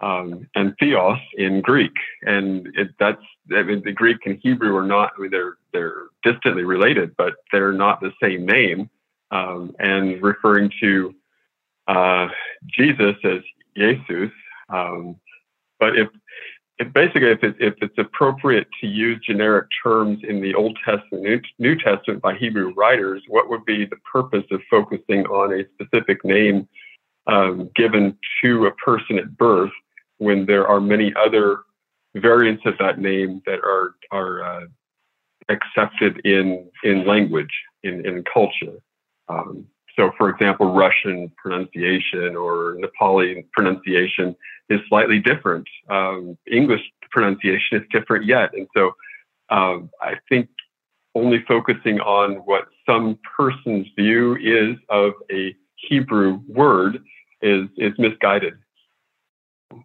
um, 0.00 0.48
and 0.56 0.74
theos 0.80 1.18
in 1.36 1.60
Greek, 1.60 1.92
and 2.22 2.66
it, 2.74 2.88
that's 2.98 3.22
I 3.56 3.62
mean 3.62 3.82
the 3.84 3.92
Greek 3.92 4.18
and 4.26 4.36
Hebrew 4.42 4.76
are 4.76 4.86
not 4.86 5.12
I 5.16 5.22
mean 5.22 5.30
they're 5.30 5.58
they're 5.72 6.06
distantly 6.24 6.64
related, 6.64 7.16
but 7.16 7.34
they're 7.52 7.72
not 7.72 8.00
the 8.00 8.12
same 8.20 8.44
name, 8.44 8.90
um, 9.30 9.76
and 9.78 10.20
referring 10.20 10.72
to 10.80 11.14
uh, 11.88 12.28
Jesus 12.68 13.16
as 13.24 13.40
Jesus. 13.76 14.30
Um, 14.68 15.16
but 15.80 15.98
if 15.98 16.08
if 16.78 16.92
basically 16.92 17.30
if, 17.30 17.42
it, 17.42 17.56
if 17.58 17.74
it's 17.80 17.98
appropriate 17.98 18.68
to 18.80 18.86
use 18.86 19.20
generic 19.26 19.66
terms 19.82 20.20
in 20.22 20.40
the 20.40 20.54
Old 20.54 20.78
Testament, 20.84 21.44
New 21.58 21.76
Testament 21.76 22.22
by 22.22 22.34
Hebrew 22.36 22.72
writers, 22.74 23.20
what 23.26 23.48
would 23.48 23.64
be 23.64 23.84
the 23.84 23.96
purpose 24.10 24.44
of 24.52 24.60
focusing 24.70 25.26
on 25.26 25.52
a 25.52 25.64
specific 25.74 26.24
name 26.24 26.68
um, 27.26 27.68
given 27.74 28.16
to 28.42 28.66
a 28.66 28.72
person 28.72 29.18
at 29.18 29.36
birth 29.36 29.72
when 30.18 30.46
there 30.46 30.68
are 30.68 30.80
many 30.80 31.12
other 31.16 31.60
variants 32.14 32.62
of 32.64 32.74
that 32.78 32.98
name 32.98 33.42
that 33.46 33.58
are 33.58 33.94
are 34.10 34.42
uh, 34.42 34.66
accepted 35.48 36.20
in 36.24 36.70
in 36.84 37.06
language 37.06 37.52
in 37.82 38.06
in 38.06 38.24
culture. 38.32 38.78
Um, 39.28 39.66
so, 39.98 40.12
for 40.16 40.30
example, 40.30 40.72
Russian 40.72 41.30
pronunciation 41.36 42.36
or 42.36 42.76
Nepali 42.76 43.44
pronunciation 43.52 44.36
is 44.70 44.80
slightly 44.88 45.18
different. 45.18 45.66
Um, 45.90 46.38
English 46.50 46.82
pronunciation 47.10 47.78
is 47.78 47.82
different 47.90 48.24
yet. 48.24 48.50
And 48.54 48.68
so 48.76 48.92
um, 49.50 49.90
I 50.00 50.14
think 50.28 50.48
only 51.16 51.44
focusing 51.48 51.98
on 52.00 52.36
what 52.44 52.68
some 52.86 53.18
person's 53.36 53.88
view 53.98 54.36
is 54.36 54.76
of 54.88 55.14
a 55.32 55.56
Hebrew 55.88 56.40
word 56.48 56.98
is, 57.42 57.66
is 57.76 57.92
misguided, 57.98 58.54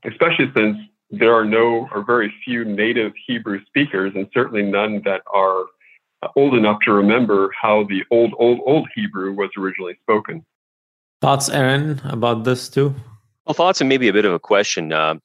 especially 0.06 0.52
since 0.56 0.78
there 1.10 1.34
are 1.34 1.46
no 1.46 1.88
or 1.94 2.04
very 2.06 2.32
few 2.46 2.66
native 2.66 3.14
Hebrew 3.26 3.64
speakers, 3.66 4.14
and 4.16 4.28
certainly 4.34 4.64
none 4.64 5.02
that 5.06 5.22
are 5.34 5.66
old 6.36 6.54
enough 6.54 6.80
to 6.86 6.94
remember 6.94 7.52
how 7.60 7.84
the 7.86 8.04
old, 8.12 8.34
old, 8.38 8.60
old 8.66 8.88
Hebrew 8.96 9.34
was 9.34 9.50
originally 9.58 9.96
spoken. 10.02 10.46
Thoughts, 11.22 11.50
Aaron, 11.50 12.02
about 12.06 12.44
this 12.44 12.70
too? 12.70 12.94
Well, 13.46 13.54
thoughts 13.54 13.82
and 13.82 13.90
maybe 13.90 14.08
a 14.08 14.14
bit 14.14 14.26
of 14.26 14.34
a 14.34 14.40
question. 14.40 14.94
Uh, 14.94 15.16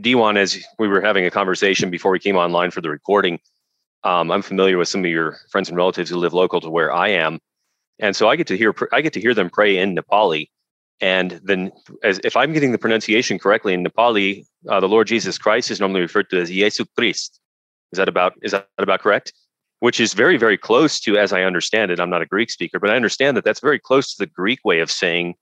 Diwan, 0.00 0.36
as 0.36 0.62
we 0.78 0.88
were 0.88 1.00
having 1.00 1.24
a 1.26 1.30
conversation 1.30 1.90
before 1.90 2.10
we 2.10 2.18
came 2.18 2.36
online 2.36 2.70
for 2.70 2.80
the 2.80 2.90
recording, 2.90 3.38
um, 4.04 4.30
I'm 4.30 4.42
familiar 4.42 4.78
with 4.78 4.88
some 4.88 5.04
of 5.04 5.10
your 5.10 5.36
friends 5.50 5.68
and 5.68 5.76
relatives 5.76 6.10
who 6.10 6.16
live 6.16 6.32
local 6.32 6.60
to 6.60 6.70
where 6.70 6.92
I 6.92 7.08
am, 7.08 7.38
and 8.00 8.16
so 8.16 8.28
I 8.28 8.36
get 8.36 8.48
to 8.48 8.56
hear 8.56 8.74
I 8.92 9.00
get 9.00 9.12
to 9.12 9.20
hear 9.20 9.34
them 9.34 9.48
pray 9.50 9.78
in 9.78 9.94
Nepali. 9.94 10.48
And 11.00 11.40
then, 11.42 11.72
as 12.02 12.20
if 12.24 12.36
I'm 12.36 12.52
getting 12.52 12.72
the 12.72 12.78
pronunciation 12.78 13.38
correctly 13.38 13.74
in 13.74 13.84
Nepali, 13.84 14.44
uh, 14.68 14.80
the 14.80 14.88
Lord 14.88 15.06
Jesus 15.06 15.38
Christ 15.38 15.70
is 15.70 15.80
normally 15.80 16.00
referred 16.00 16.30
to 16.30 16.40
as 16.40 16.50
Yesu 16.50 16.86
Christ. 16.96 17.40
Is 17.92 17.98
that 17.98 18.08
about 18.08 18.34
is 18.42 18.52
that 18.52 18.68
about 18.78 19.00
correct? 19.00 19.32
Which 19.82 19.98
is 19.98 20.14
very 20.14 20.36
very 20.36 20.58
close 20.68 21.00
to, 21.00 21.18
as 21.18 21.32
I 21.32 21.42
understand 21.42 21.90
it. 21.90 21.98
I'm 21.98 22.10
not 22.16 22.22
a 22.22 22.26
Greek 22.34 22.50
speaker, 22.50 22.78
but 22.78 22.88
I 22.90 22.96
understand 22.96 23.36
that 23.36 23.44
that's 23.44 23.58
very 23.58 23.80
close 23.88 24.14
to 24.14 24.18
the 24.24 24.30
Greek 24.40 24.60
way 24.64 24.78
of 24.78 24.90
saying 24.90 25.34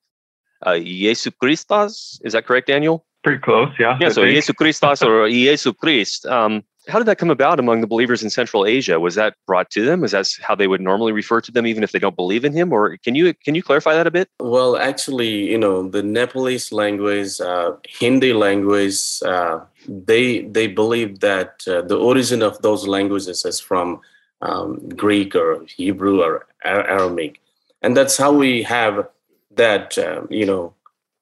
uh, 0.67 0.71
Yesu 0.71 1.31
Christos. 1.41 2.19
Is 2.25 2.33
that 2.33 2.47
correct, 2.47 2.67
Daniel? 2.67 3.05
Pretty 3.23 3.41
close, 3.41 3.69
yeah. 3.79 3.99
Yeah. 4.01 4.07
I 4.07 4.11
so 4.11 4.23
Yesu 4.23 4.55
Christos 4.57 5.03
or 5.03 5.29
Yesu 5.29 5.77
Christ. 5.77 6.25
Um, 6.25 6.65
how 6.89 6.99
did 6.99 7.07
that 7.07 7.19
come 7.19 7.31
about 7.31 7.61
among 7.61 7.83
the 7.83 7.87
believers 7.87 8.23
in 8.23 8.31
Central 8.31 8.65
Asia? 8.65 8.99
Was 8.99 9.15
that 9.15 9.35
brought 9.47 9.71
to 9.73 9.85
them? 9.85 10.03
Is 10.03 10.13
that 10.13 10.27
how 10.41 10.55
they 10.55 10.67
would 10.67 10.81
normally 10.81 11.13
refer 11.13 11.41
to 11.43 11.53
them, 11.53 11.67
even 11.67 11.83
if 11.83 11.93
they 11.93 11.99
don't 11.99 12.17
believe 12.17 12.45
in 12.45 12.55
him? 12.55 12.73
Or 12.73 12.97
can 13.05 13.15
you 13.15 13.35
can 13.45 13.55
you 13.55 13.63
clarify 13.63 13.95
that 13.95 14.07
a 14.07 14.11
bit? 14.11 14.29
Well, 14.41 14.77
actually, 14.77 15.51
you 15.51 15.59
know, 15.59 15.89
the 15.89 16.03
Nepalese 16.03 16.73
language, 16.73 17.41
uh, 17.41 17.73
Hindi 18.01 18.33
language, 18.33 19.23
uh, 19.23 19.61
they 19.87 20.43
they 20.43 20.67
believe 20.67 21.21
that 21.21 21.63
uh, 21.69 21.83
the 21.83 21.99
origin 21.99 22.43
of 22.43 22.61
those 22.63 22.87
languages 22.87 23.45
is 23.45 23.61
from 23.61 24.01
um, 24.41 24.89
Greek 24.91 25.35
or 25.35 25.65
Hebrew 25.67 26.23
or 26.23 26.47
Aramaic, 26.65 27.41
and 27.83 27.97
that's 27.97 28.17
how 28.17 28.33
we 28.33 28.63
have 28.63 29.09
that 29.53 29.99
uh, 29.99 30.23
you 30.31 30.47
know 30.47 30.75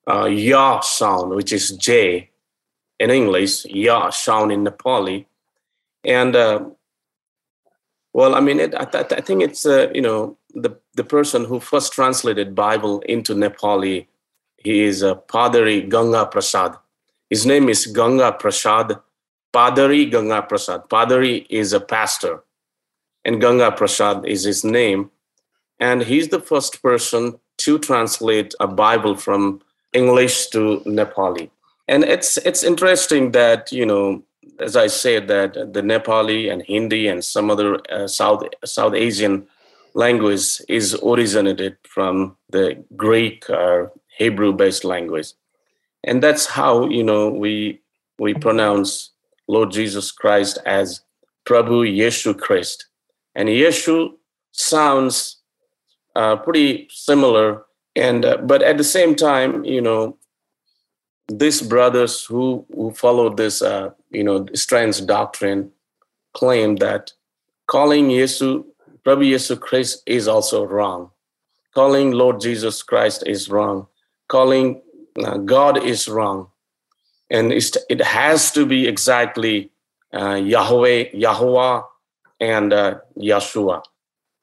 uh, 0.07 0.27
ya 0.27 0.81
sound, 0.81 1.35
which 1.35 1.53
is 1.53 1.71
J 1.71 2.31
in 2.99 3.11
English, 3.11 3.65
ya 3.67 4.11
sound 4.11 4.53
in 4.53 4.65
Nepali. 4.65 5.27
And 6.05 6.37
uh, 6.37 6.65
well 8.13 8.35
i 8.35 8.41
mean 8.41 8.59
it, 8.59 8.75
I, 8.75 8.85
th- 8.85 9.13
I, 9.13 9.21
think 9.21 9.43
it's 9.43 9.67
uh, 9.67 9.91
you 9.95 10.01
know 10.01 10.37
the 10.55 10.77
the 10.95 11.05
person 11.05 11.45
who 11.45 11.61
first 11.61 11.93
translated 11.93 12.55
bible 12.55 13.01
into 13.01 13.35
nepali 13.35 14.07
he 14.59 14.83
is 14.83 15.03
uh, 15.03 15.15
padari 15.15 15.89
ganga 15.89 16.27
prasad. 16.27 16.77
His 17.31 17.47
name 17.47 17.69
is 17.69 17.87
ganga 17.87 18.33
prasad 18.33 18.99
padari 19.55 20.11
ganga 20.11 20.43
prasad. 20.43 20.89
Padari 20.89 21.47
is 21.49 21.73
a 21.73 21.81
pastor 21.81 22.43
and 23.29 23.41
ganga 23.41 23.71
prasad 23.71 24.27
is 24.27 24.43
his 24.45 24.65
name. 24.65 25.11
And 25.79 26.03
he's 26.03 26.29
the 26.29 26.41
first 26.41 26.83
person 26.83 27.39
to 27.65 27.79
translate 27.79 28.55
a 28.59 28.67
bible 28.67 29.15
from 29.17 29.61
english 29.93 30.37
to 30.55 30.63
nepali. 30.97 31.51
And 31.93 32.05
it's 32.05 32.33
it's 32.49 32.63
interesting 32.73 33.33
that 33.33 33.73
you 33.73 33.87
know 33.87 34.23
as 34.59 34.77
I 34.77 34.89
said, 34.89 35.29
that 35.29 35.55
the 35.55 35.83
Nepali 35.83 36.51
and 36.53 36.63
Hindi 36.63 37.07
and 37.09 37.25
some 37.25 37.51
other 37.51 37.81
uh, 37.91 38.07
South 38.07 38.43
South 38.65 38.95
Asian 38.95 39.47
language 39.95 40.61
is 40.69 40.97
originated 41.03 41.77
from 41.85 42.37
the 42.51 42.83
Greek 42.97 43.49
or 43.51 43.93
Hebrew-based 44.17 44.85
language, 44.85 45.33
and 46.05 46.23
that's 46.23 46.47
how 46.47 46.89
you 46.89 47.05
know 47.05 47.29
we 47.29 47.81
we 48.19 48.35
pronounce 48.35 49.11
Lord 49.47 49.71
Jesus 49.71 50.11
Christ 50.11 50.59
as 50.67 51.03
Prabhu 51.47 51.87
Yeshu 51.87 52.39
Christ, 52.39 52.87
and 53.35 53.49
Yeshu 53.49 54.13
sounds 54.53 55.39
uh, 56.17 56.37
pretty 56.37 56.89
similar, 56.91 57.63
and 57.95 58.25
uh, 58.25 58.37
but 58.39 58.63
at 58.63 58.79
the 58.79 58.85
same 58.85 59.15
time, 59.15 59.65
you 59.65 59.81
know, 59.81 60.19
these 61.29 61.61
brothers 61.61 62.25
who, 62.25 62.67
who 62.75 62.91
follow 62.93 63.35
this, 63.35 63.63
uh, 63.63 63.91
you 64.11 64.25
know, 64.25 64.47
strange 64.55 65.05
doctrine 65.07 65.71
claim 66.33 66.77
that 66.77 67.13
calling 67.67 68.09
Yesu, 68.09 68.65
Prabhu 69.05 69.31
Yesu 69.31 69.61
Christ 69.61 70.03
is 70.07 70.27
also 70.27 70.65
wrong. 70.65 71.11
Calling 71.75 72.13
Lord 72.13 72.41
Jesus 72.41 72.83
Christ 72.83 73.23
is 73.27 73.49
wrong. 73.49 73.87
Calling 74.29 74.83
uh, 75.23 75.39
God 75.39 75.83
is 75.85 76.09
wrong. 76.09 76.49
And 77.31 77.53
it 77.53 78.01
has 78.01 78.51
to 78.53 78.65
be 78.65 78.89
exactly 78.89 79.71
uh, 80.15 80.37
Yahweh, 80.37 81.11
Yahweh, 81.13 81.83
and 82.41 82.73
uh, 82.73 82.99
Yeshua. 83.17 83.83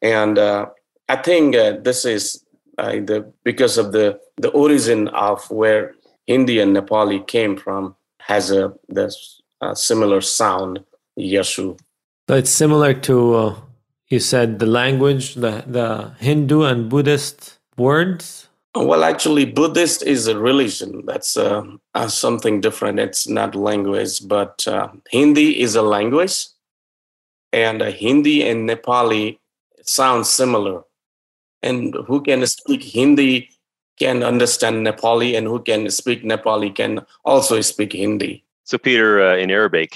And 0.02 0.38
uh, 0.38 0.68
I 1.10 1.16
think 1.18 1.56
uh, 1.56 1.78
this 1.82 2.06
is 2.06 2.44
uh, 2.78 2.92
the 2.92 3.32
because 3.44 3.78
of 3.78 3.92
the 3.92 4.20
the 4.38 4.50
origin 4.50 5.08
of 5.10 5.50
where 5.50 5.96
Hindi 6.28 6.60
and 6.60 6.76
Nepali 6.76 7.26
came 7.26 7.56
from 7.58 7.96
has 8.20 8.52
a 8.52 8.74
this 8.90 9.42
similar 9.74 10.22
sound, 10.22 10.84
Yeshu. 11.18 11.80
So 12.28 12.36
it's 12.36 12.50
similar 12.50 12.94
to 12.94 13.34
uh, 13.36 13.56
you 14.10 14.20
said 14.20 14.60
the 14.60 14.66
language, 14.66 15.36
the 15.36 15.64
the 15.68 16.14
Hindu 16.20 16.64
and 16.64 16.90
Buddhist 16.90 17.60
words. 17.78 18.50
Well, 18.76 19.06
actually, 19.06 19.46
Buddhist 19.46 20.04
is 20.04 20.28
a 20.28 20.38
religion. 20.38 21.04
That's 21.06 21.38
uh, 21.38 21.64
uh 21.94 22.08
something 22.08 22.62
different. 22.62 23.00
It's 23.00 23.28
not 23.28 23.56
language, 23.56 24.28
but 24.28 24.68
uh, 24.68 24.90
Hindi 25.10 25.62
is 25.62 25.76
a 25.76 25.82
language, 25.82 26.48
and 27.56 27.82
uh, 27.82 27.90
Hindi 27.90 28.44
and 28.48 28.70
Nepali 28.70 29.40
sound 29.82 30.28
similar. 30.28 30.84
And 31.64 31.96
who 32.06 32.22
can 32.22 32.46
speak 32.46 32.84
Hindi 32.84 33.50
can 33.98 34.24
understand 34.24 34.86
Nepali 34.86 35.38
and 35.38 35.48
who 35.48 35.62
can 35.64 35.90
speak 35.90 36.24
Nepali 36.24 36.76
can 36.76 37.06
also 37.24 37.62
speak 37.62 37.94
Hindi. 37.94 38.44
So, 38.66 38.78
Peter, 38.78 39.22
uh, 39.22 39.38
in 39.38 39.50
Arabic, 39.50 39.96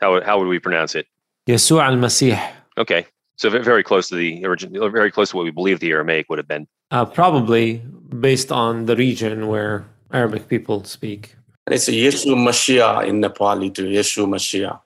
how, 0.00 0.20
how 0.20 0.38
would 0.38 0.48
we 0.48 0.58
pronounce 0.58 0.94
it? 0.94 1.06
Yeshua 1.48 1.86
al 1.86 1.96
Masih. 1.96 2.38
Okay. 2.76 3.06
So, 3.36 3.48
very 3.48 3.82
close 3.82 4.08
to 4.08 4.14
the 4.14 4.44
original, 4.44 4.90
very 4.90 5.10
close 5.10 5.30
to 5.30 5.36
what 5.36 5.44
we 5.44 5.50
believe 5.50 5.80
the 5.80 5.90
Aramaic 5.90 6.28
would 6.28 6.38
have 6.38 6.46
been. 6.46 6.68
Uh, 6.90 7.06
probably 7.06 7.78
based 8.20 8.52
on 8.52 8.84
the 8.84 8.94
region 8.94 9.48
where 9.48 9.86
Arabic 10.12 10.46
people 10.46 10.84
speak. 10.84 11.34
And 11.66 11.74
it's 11.74 11.88
a 11.88 11.92
Yeshu 11.92 12.36
Mashiach 12.36 13.08
in 13.08 13.22
Nepali 13.22 13.72
to 13.74 13.84
Yeshu 13.84 14.26
Mashiach. 14.26 14.78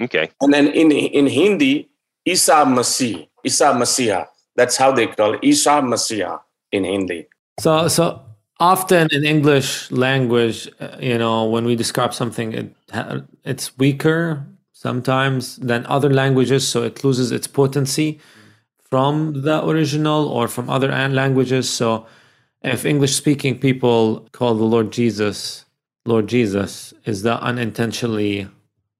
Okay. 0.00 0.30
And 0.40 0.52
then 0.52 0.68
in, 0.68 0.92
in 0.92 1.26
Hindi, 1.26 1.88
Isa 2.24 2.64
Masih, 2.64 3.28
Isa 3.44 3.72
Masih. 3.74 4.26
That's 4.56 4.76
how 4.76 4.92
they 4.92 5.06
call 5.06 5.34
it, 5.34 5.40
Isa 5.42 5.80
Masih 5.82 6.40
in 6.72 6.84
Hindi. 6.84 7.26
So, 7.60 7.88
so 7.88 8.22
often 8.60 9.08
in 9.12 9.24
English 9.24 9.90
language, 9.90 10.68
uh, 10.80 10.96
you 11.00 11.18
know, 11.18 11.44
when 11.44 11.64
we 11.64 11.74
describe 11.74 12.14
something, 12.14 12.52
it 12.52 12.74
it's 13.44 13.76
weaker 13.78 14.44
sometimes 14.72 15.56
than 15.56 15.84
other 15.86 16.10
languages, 16.10 16.66
so 16.66 16.82
it 16.82 17.02
loses 17.02 17.32
its 17.32 17.46
potency 17.46 18.20
from 18.90 19.42
the 19.42 19.64
original 19.66 20.28
or 20.28 20.48
from 20.48 20.70
other 20.70 20.88
languages. 21.08 21.68
So, 21.68 22.06
if 22.62 22.84
English-speaking 22.84 23.58
people 23.58 24.28
call 24.32 24.54
the 24.54 24.64
Lord 24.64 24.90
Jesus 24.92 25.64
Lord 26.06 26.26
Jesus, 26.26 26.94
is 27.04 27.22
that 27.22 27.40
unintentionally 27.42 28.48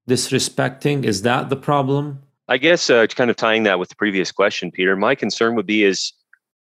disrespecting? 0.09 1.05
Is 1.05 1.23
that 1.23 1.51
the 1.51 1.57
problem? 1.57 2.23
I 2.49 2.57
guess 2.57 2.89
uh, 2.89 3.07
kind 3.07 3.31
of 3.31 3.37
tying 3.37 3.65
that 3.65 3.79
with 3.79 3.91
the 3.91 3.95
previous 3.95 4.33
question, 4.33 4.71
Peter. 4.71 4.97
My 4.97 5.15
concern 5.15 5.55
would 5.55 5.67
be 5.67 5.85
is 5.85 6.13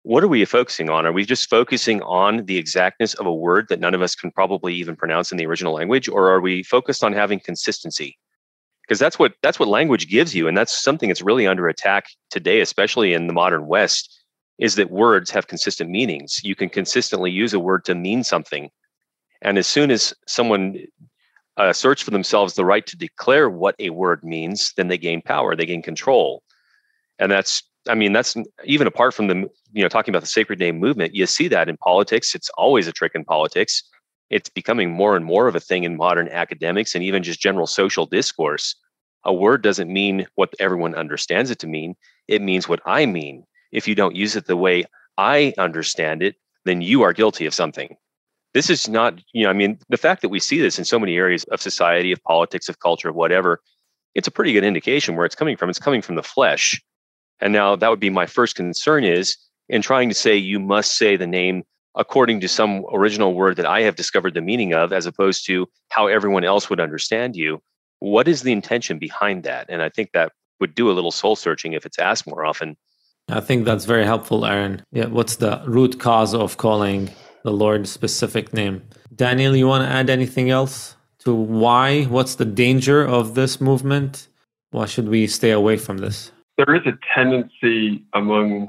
what 0.01 0.23
are 0.23 0.27
we 0.27 0.43
focusing 0.45 0.89
on? 0.89 1.05
Are 1.05 1.11
we 1.11 1.25
just 1.25 1.49
focusing 1.49 2.01
on 2.01 2.45
the 2.45 2.57
exactness 2.57 3.13
of 3.15 3.25
a 3.25 3.33
word 3.33 3.67
that 3.69 3.79
none 3.79 3.93
of 3.93 4.01
us 4.01 4.15
can 4.15 4.31
probably 4.31 4.73
even 4.73 4.95
pronounce 4.95 5.31
in 5.31 5.37
the 5.37 5.45
original 5.45 5.73
language, 5.73 6.07
or 6.07 6.29
are 6.29 6.39
we 6.39 6.63
focused 6.63 7.03
on 7.03 7.13
having 7.13 7.39
consistency? 7.39 8.17
Because 8.81 8.99
that's 8.99 9.19
what 9.19 9.33
that's 9.43 9.59
what 9.59 9.67
language 9.67 10.07
gives 10.09 10.33
you, 10.33 10.47
and 10.47 10.57
that's 10.57 10.81
something 10.81 11.09
that's 11.09 11.21
really 11.21 11.45
under 11.45 11.67
attack 11.67 12.05
today, 12.31 12.61
especially 12.61 13.13
in 13.13 13.27
the 13.27 13.33
modern 13.33 13.67
West, 13.67 14.23
is 14.57 14.75
that 14.75 14.91
words 14.91 15.29
have 15.29 15.47
consistent 15.47 15.89
meanings. 15.89 16.39
You 16.41 16.55
can 16.55 16.69
consistently 16.69 17.29
use 17.29 17.53
a 17.53 17.59
word 17.59 17.83
to 17.85 17.93
mean 17.93 18.23
something, 18.23 18.69
and 19.41 19.57
as 19.57 19.67
soon 19.67 19.91
as 19.91 20.13
someone 20.25 20.77
uh, 21.57 21.73
search 21.73 22.03
for 22.03 22.11
themselves 22.11 22.53
the 22.53 22.65
right 22.65 22.85
to 22.87 22.97
declare 22.97 23.49
what 23.49 23.75
a 23.79 23.89
word 23.89 24.23
means, 24.23 24.73
then 24.77 24.87
they 24.87 24.97
gain 24.97 25.21
power, 25.21 25.55
they 25.55 25.65
gain 25.65 25.81
control, 25.81 26.43
and 27.19 27.31
that's 27.31 27.63
I 27.89 27.95
mean, 27.95 28.13
that's 28.13 28.35
even 28.65 28.87
apart 28.87 29.13
from 29.13 29.27
the, 29.27 29.49
you 29.71 29.81
know, 29.83 29.87
talking 29.87 30.11
about 30.11 30.21
the 30.21 30.27
sacred 30.27 30.59
name 30.59 30.79
movement, 30.79 31.15
you 31.15 31.25
see 31.25 31.47
that 31.49 31.69
in 31.69 31.77
politics. 31.77 32.35
It's 32.35 32.49
always 32.57 32.87
a 32.87 32.91
trick 32.91 33.13
in 33.15 33.25
politics. 33.25 33.83
It's 34.29 34.49
becoming 34.49 34.91
more 34.91 35.15
and 35.15 35.25
more 35.25 35.47
of 35.47 35.55
a 35.55 35.59
thing 35.59 35.83
in 35.83 35.95
modern 35.95 36.27
academics 36.29 36.95
and 36.95 37.03
even 37.03 37.23
just 37.23 37.39
general 37.39 37.67
social 37.67 38.05
discourse. 38.05 38.75
A 39.23 39.33
word 39.33 39.61
doesn't 39.61 39.91
mean 39.91 40.27
what 40.35 40.53
everyone 40.59 40.95
understands 40.95 41.49
it 41.49 41.59
to 41.59 41.67
mean. 41.67 41.95
It 42.27 42.41
means 42.41 42.67
what 42.67 42.81
I 42.85 43.05
mean. 43.05 43.45
If 43.71 43.87
you 43.87 43.95
don't 43.95 44.15
use 44.15 44.35
it 44.35 44.45
the 44.45 44.57
way 44.57 44.85
I 45.17 45.53
understand 45.57 46.21
it, 46.21 46.35
then 46.65 46.81
you 46.81 47.03
are 47.03 47.13
guilty 47.13 47.45
of 47.45 47.53
something. 47.53 47.95
This 48.53 48.69
is 48.69 48.87
not, 48.87 49.19
you 49.33 49.43
know, 49.43 49.49
I 49.49 49.53
mean, 49.53 49.77
the 49.89 49.97
fact 49.97 50.21
that 50.21 50.29
we 50.29 50.39
see 50.39 50.59
this 50.59 50.79
in 50.79 50.85
so 50.85 50.99
many 50.99 51.15
areas 51.15 51.43
of 51.45 51.61
society, 51.61 52.11
of 52.11 52.23
politics, 52.23 52.69
of 52.69 52.79
culture, 52.79 53.09
of 53.09 53.15
whatever, 53.15 53.61
it's 54.15 54.27
a 54.27 54.31
pretty 54.31 54.53
good 54.53 54.63
indication 54.63 55.15
where 55.15 55.25
it's 55.25 55.35
coming 55.35 55.57
from. 55.57 55.69
It's 55.69 55.79
coming 55.79 56.01
from 56.01 56.15
the 56.15 56.23
flesh. 56.23 56.81
And 57.39 57.53
now 57.53 57.75
that 57.75 57.89
would 57.89 57.99
be 57.99 58.09
my 58.09 58.25
first 58.25 58.55
concern 58.55 59.03
is 59.03 59.37
in 59.69 59.81
trying 59.81 60.09
to 60.09 60.15
say 60.15 60.35
you 60.35 60.59
must 60.59 60.97
say 60.97 61.15
the 61.15 61.27
name 61.27 61.63
according 61.95 62.39
to 62.39 62.47
some 62.47 62.85
original 62.93 63.33
word 63.33 63.57
that 63.57 63.65
I 63.65 63.81
have 63.81 63.95
discovered 63.95 64.33
the 64.33 64.41
meaning 64.41 64.73
of, 64.73 64.93
as 64.93 65.05
opposed 65.05 65.45
to 65.47 65.67
how 65.89 66.07
everyone 66.07 66.43
else 66.43 66.69
would 66.69 66.79
understand 66.79 67.35
you. 67.35 67.61
What 67.99 68.27
is 68.27 68.43
the 68.43 68.51
intention 68.51 68.99
behind 68.99 69.43
that? 69.43 69.65
And 69.69 69.81
I 69.81 69.89
think 69.89 70.11
that 70.13 70.31
would 70.59 70.75
do 70.75 70.89
a 70.89 70.93
little 70.93 71.11
soul 71.11 71.35
searching 71.35 71.73
if 71.73 71.85
it's 71.85 71.99
asked 71.99 72.27
more 72.27 72.45
often. 72.45 72.77
I 73.29 73.39
think 73.39 73.65
that's 73.65 73.85
very 73.85 74.05
helpful, 74.05 74.45
Aaron. 74.45 74.83
Yeah, 74.91 75.07
what's 75.07 75.37
the 75.37 75.61
root 75.65 75.99
cause 75.99 76.33
of 76.33 76.57
calling 76.57 77.09
the 77.47 77.53
Lord 77.53 77.87
specific 77.87 78.51
name? 78.51 78.83
Daniel, 79.15 79.55
you 79.55 79.67
want 79.67 79.81
to 79.85 79.89
add 79.89 80.09
anything 80.09 80.49
else 80.49 80.97
to 81.19 81.33
why? 81.33 82.03
What's 82.03 82.35
the 82.35 82.43
danger 82.43 83.05
of 83.05 83.35
this 83.35 83.61
movement? 83.61 84.27
Why 84.71 84.85
should 84.85 85.07
we 85.07 85.27
stay 85.27 85.51
away 85.51 85.77
from 85.77 85.99
this? 85.99 86.33
There 86.57 86.75
is 86.75 86.81
a 86.85 86.97
tendency 87.15 88.03
among 88.13 88.67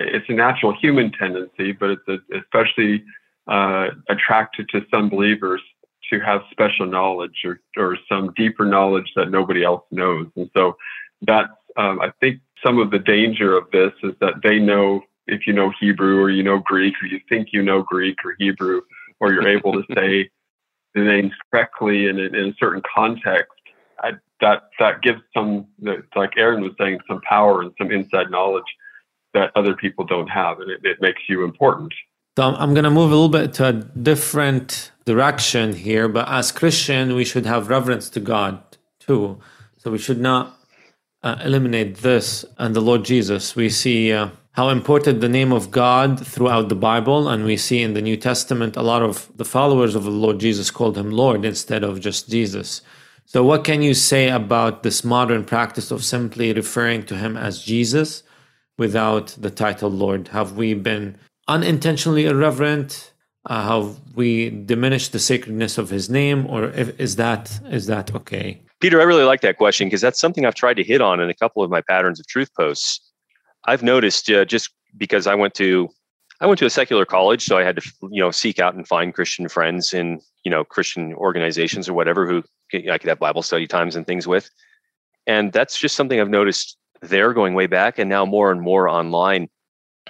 it's 0.00 0.26
a 0.28 0.32
natural 0.32 0.74
human 0.82 1.12
tendency, 1.12 1.70
but 1.70 1.90
it's 1.90 2.08
a, 2.08 2.18
especially 2.36 3.04
uh, 3.46 3.90
attracted 4.08 4.68
to 4.70 4.84
some 4.90 5.08
believers 5.08 5.62
to 6.12 6.18
have 6.18 6.40
special 6.50 6.86
knowledge 6.86 7.38
or, 7.44 7.60
or 7.76 7.96
some 8.08 8.32
deeper 8.36 8.64
knowledge 8.64 9.12
that 9.14 9.30
nobody 9.30 9.62
else 9.62 9.84
knows. 9.92 10.26
And 10.34 10.50
so 10.56 10.76
that's, 11.22 11.52
um, 11.76 12.00
I 12.00 12.10
think, 12.18 12.40
some 12.66 12.80
of 12.80 12.90
the 12.90 12.98
danger 12.98 13.56
of 13.56 13.70
this 13.70 13.92
is 14.02 14.14
that 14.20 14.42
they 14.42 14.58
know 14.58 15.02
if 15.30 15.46
you 15.46 15.52
know 15.52 15.72
Hebrew 15.80 16.20
or 16.20 16.30
you 16.30 16.42
know 16.42 16.58
Greek 16.58 16.94
or 17.02 17.06
you 17.06 17.20
think 17.28 17.48
you 17.52 17.62
know 17.62 17.82
Greek 17.82 18.18
or 18.24 18.34
Hebrew, 18.38 18.82
or 19.20 19.32
you're 19.32 19.48
able 19.48 19.72
to 19.72 19.84
say 19.94 20.30
the 20.94 21.02
names 21.02 21.32
correctly 21.50 22.06
in, 22.06 22.18
in 22.18 22.34
a 22.34 22.54
certain 22.58 22.82
context. 22.94 23.52
I, 24.02 24.12
that 24.40 24.70
that 24.78 25.02
gives 25.02 25.20
some, 25.34 25.66
like 26.16 26.32
Aaron 26.36 26.62
was 26.62 26.72
saying, 26.78 27.00
some 27.06 27.20
power 27.20 27.62
and 27.62 27.72
some 27.76 27.90
inside 27.92 28.30
knowledge 28.30 28.64
that 29.34 29.52
other 29.54 29.76
people 29.76 30.04
don't 30.04 30.28
have, 30.28 30.60
and 30.60 30.70
it, 30.70 30.80
it 30.84 31.00
makes 31.00 31.20
you 31.28 31.44
important. 31.44 31.92
So 32.38 32.44
I'm 32.44 32.74
going 32.74 32.84
to 32.84 32.90
move 32.90 33.10
a 33.10 33.14
little 33.14 33.28
bit 33.28 33.52
to 33.54 33.66
a 33.66 33.72
different 33.72 34.92
direction 35.04 35.74
here, 35.74 36.08
but 36.08 36.28
as 36.28 36.52
Christian, 36.52 37.14
we 37.14 37.24
should 37.24 37.44
have 37.44 37.68
reverence 37.68 38.08
to 38.10 38.20
God 38.20 38.62
too. 38.98 39.38
So 39.76 39.90
we 39.90 39.98
should 39.98 40.20
not 40.20 40.56
uh, 41.22 41.36
eliminate 41.44 41.96
this 41.98 42.44
and 42.56 42.74
the 42.74 42.80
Lord 42.80 43.04
Jesus. 43.04 43.56
We 43.56 43.68
see 43.68 44.12
uh, 44.12 44.30
how 44.52 44.68
important 44.68 45.20
the 45.20 45.28
name 45.28 45.52
of 45.52 45.70
God 45.70 46.26
throughout 46.26 46.68
the 46.68 46.74
Bible, 46.74 47.28
and 47.28 47.44
we 47.44 47.56
see 47.56 47.82
in 47.82 47.94
the 47.94 48.02
New 48.02 48.16
Testament 48.16 48.76
a 48.76 48.82
lot 48.82 49.02
of 49.02 49.30
the 49.36 49.44
followers 49.44 49.94
of 49.94 50.04
the 50.04 50.10
Lord 50.10 50.40
Jesus 50.40 50.70
called 50.70 50.98
him 50.98 51.10
Lord 51.10 51.44
instead 51.44 51.84
of 51.84 52.00
just 52.00 52.28
Jesus. 52.28 52.82
So, 53.26 53.44
what 53.44 53.64
can 53.64 53.80
you 53.80 53.94
say 53.94 54.28
about 54.28 54.82
this 54.82 55.04
modern 55.04 55.44
practice 55.44 55.90
of 55.90 56.04
simply 56.04 56.52
referring 56.52 57.04
to 57.04 57.16
him 57.16 57.36
as 57.36 57.62
Jesus? 57.62 58.24
without 58.80 59.36
the 59.38 59.50
title 59.50 59.90
Lord? 59.90 60.28
Have 60.28 60.56
we 60.56 60.72
been 60.74 61.16
unintentionally 61.46 62.24
irreverent? 62.26 63.12
Uh, 63.44 63.62
have 63.62 64.00
we 64.14 64.50
diminished 64.50 65.12
the 65.12 65.18
sacredness 65.18 65.78
of 65.78 65.90
His 65.90 66.10
name, 66.10 66.46
or 66.46 66.64
if, 66.70 66.98
is 66.98 67.16
that 67.16 67.60
is 67.70 67.86
that 67.86 68.14
okay? 68.14 68.60
Peter, 68.80 68.98
I 69.00 69.04
really 69.04 69.24
like 69.24 69.42
that 69.42 69.58
question 69.58 69.86
because 69.86 70.00
that's 70.00 70.18
something 70.18 70.46
I've 70.46 70.54
tried 70.54 70.78
to 70.78 70.82
hit 70.82 71.02
on 71.02 71.20
in 71.20 71.28
a 71.28 71.34
couple 71.34 71.62
of 71.62 71.70
my 71.70 71.82
patterns 71.82 72.18
of 72.18 72.26
truth 72.26 72.52
posts. 72.54 73.09
I've 73.66 73.82
noticed 73.82 74.30
uh, 74.30 74.44
just 74.44 74.70
because 74.96 75.26
I 75.26 75.34
went 75.34 75.54
to 75.54 75.88
I 76.40 76.46
went 76.46 76.58
to 76.60 76.66
a 76.66 76.70
secular 76.70 77.04
college, 77.04 77.44
so 77.44 77.58
I 77.58 77.64
had 77.64 77.76
to 77.76 77.92
you 78.10 78.20
know 78.20 78.30
seek 78.30 78.58
out 78.58 78.74
and 78.74 78.86
find 78.86 79.14
Christian 79.14 79.48
friends 79.48 79.92
in 79.94 80.20
you 80.44 80.50
know 80.50 80.64
Christian 80.64 81.14
organizations 81.14 81.88
or 81.88 81.94
whatever 81.94 82.26
who 82.26 82.42
I 82.72 82.98
could 82.98 83.08
have 83.08 83.18
Bible 83.18 83.42
study 83.42 83.66
times 83.66 83.96
and 83.96 84.06
things 84.06 84.26
with, 84.26 84.50
and 85.26 85.52
that's 85.52 85.78
just 85.78 85.96
something 85.96 86.20
I've 86.20 86.28
noticed 86.28 86.76
there 87.02 87.32
going 87.32 87.54
way 87.54 87.66
back 87.66 87.98
and 87.98 88.10
now 88.10 88.24
more 88.24 88.52
and 88.52 88.60
more 88.60 88.88
online 88.88 89.48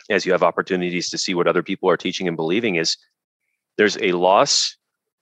as 0.09 0.27
you 0.27 0.33
have 0.33 0.43
opportunities 0.43 1.11
to 1.11 1.19
see 1.19 1.35
what 1.35 1.47
other 1.47 1.63
people 1.63 1.89
are 1.89 1.97
teaching 1.97 2.27
and 2.27 2.37
believing 2.37 2.77
is 2.77 2.97
there's 3.77 3.97
a 3.99 4.13
loss 4.13 4.77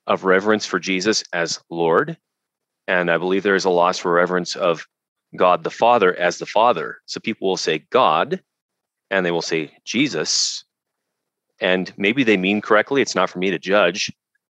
of 0.07 0.23
reverence 0.23 0.65
for 0.65 0.79
Jesus 0.79 1.23
as 1.33 1.59
Lord. 1.69 2.17
And 2.87 3.11
I 3.11 3.17
believe 3.17 3.43
there 3.43 3.55
is 3.55 3.65
a 3.65 3.69
loss 3.69 3.99
for 3.99 4.11
reverence 4.11 4.55
of 4.55 4.85
God 5.35 5.63
the 5.63 5.69
Father 5.69 6.15
as 6.15 6.37
the 6.37 6.45
Father. 6.45 6.97
So 7.05 7.19
people 7.19 7.47
will 7.47 7.57
say 7.57 7.85
God 7.89 8.41
and 9.09 9.25
they 9.25 9.31
will 9.31 9.41
say 9.41 9.71
Jesus. 9.85 10.63
And 11.59 11.91
maybe 11.97 12.23
they 12.23 12.37
mean 12.37 12.61
correctly. 12.61 13.01
It's 13.01 13.15
not 13.15 13.29
for 13.29 13.39
me 13.39 13.51
to 13.51 13.59
judge. 13.59 14.11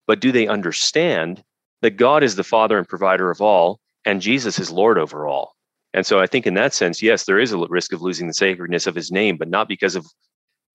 But 0.07 0.19
do 0.19 0.31
they 0.31 0.47
understand 0.47 1.43
that 1.81 1.97
God 1.97 2.23
is 2.23 2.35
the 2.35 2.43
Father 2.43 2.77
and 2.77 2.87
provider 2.87 3.31
of 3.31 3.41
all 3.41 3.79
and 4.05 4.21
Jesus 4.21 4.59
is 4.59 4.71
Lord 4.71 4.97
over 4.97 5.27
all? 5.27 5.55
And 5.93 6.05
so 6.05 6.19
I 6.19 6.27
think 6.27 6.45
in 6.45 6.55
that 6.55 6.73
sense, 6.73 7.01
yes, 7.01 7.25
there 7.25 7.39
is 7.39 7.53
a 7.53 7.57
risk 7.57 7.93
of 7.93 8.01
losing 8.01 8.27
the 8.27 8.33
sacredness 8.33 8.85
of 8.85 8.95
his 8.95 9.11
name, 9.11 9.37
but 9.37 9.47
not 9.47 9.69
because 9.69 9.95
of 9.95 10.05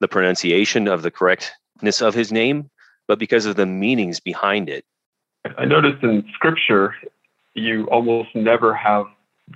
the 0.01 0.09
pronunciation 0.09 0.89
of 0.89 1.03
the 1.03 1.11
correctness 1.11 2.01
of 2.01 2.15
his 2.15 2.33
name, 2.33 2.71
but 3.07 3.19
because 3.19 3.45
of 3.45 3.57
the 3.57 3.67
meanings 3.67 4.19
behind 4.19 4.71
it. 4.71 4.85
I 5.59 5.67
noticed 5.67 6.03
in 6.03 6.27
scripture, 6.35 6.95
you 7.55 7.85
almost 7.91 8.35
never 8.35 8.75
have 8.75 9.07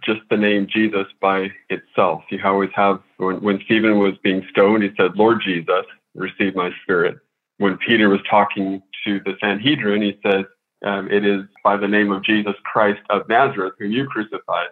just 0.03 0.21
the 0.31 0.37
name 0.37 0.67
Jesus 0.69 1.07
by 1.21 1.51
itself. 1.71 2.25
You 2.31 2.41
always 2.45 2.71
have, 2.75 3.01
when, 3.19 3.41
when 3.41 3.61
Stephen 3.65 3.99
was 3.99 4.15
being 4.23 4.47
stoned, 4.51 4.83
he 4.83 4.91
said, 4.97 5.17
Lord 5.17 5.41
Jesus, 5.45 5.85
receive 6.15 6.55
my 6.55 6.71
spirit. 6.83 7.17
When 7.59 7.79
Peter 7.79 8.09
was 8.09 8.21
talking 8.29 8.83
to 9.05 9.21
the 9.21 9.37
Sanhedrin, 9.41 10.03
he 10.03 10.19
said, 10.23 10.47
um, 10.85 11.11
It 11.11 11.25
is 11.25 11.43
by 11.63 11.77
the 11.77 11.89
name 11.89 12.13
of 12.13 12.25
Jesus 12.25 12.55
Christ 12.65 13.01
of 13.11 13.29
Nazareth, 13.29 13.75
whom 13.79 13.93
you 13.93 14.07
crucified 14.07 14.69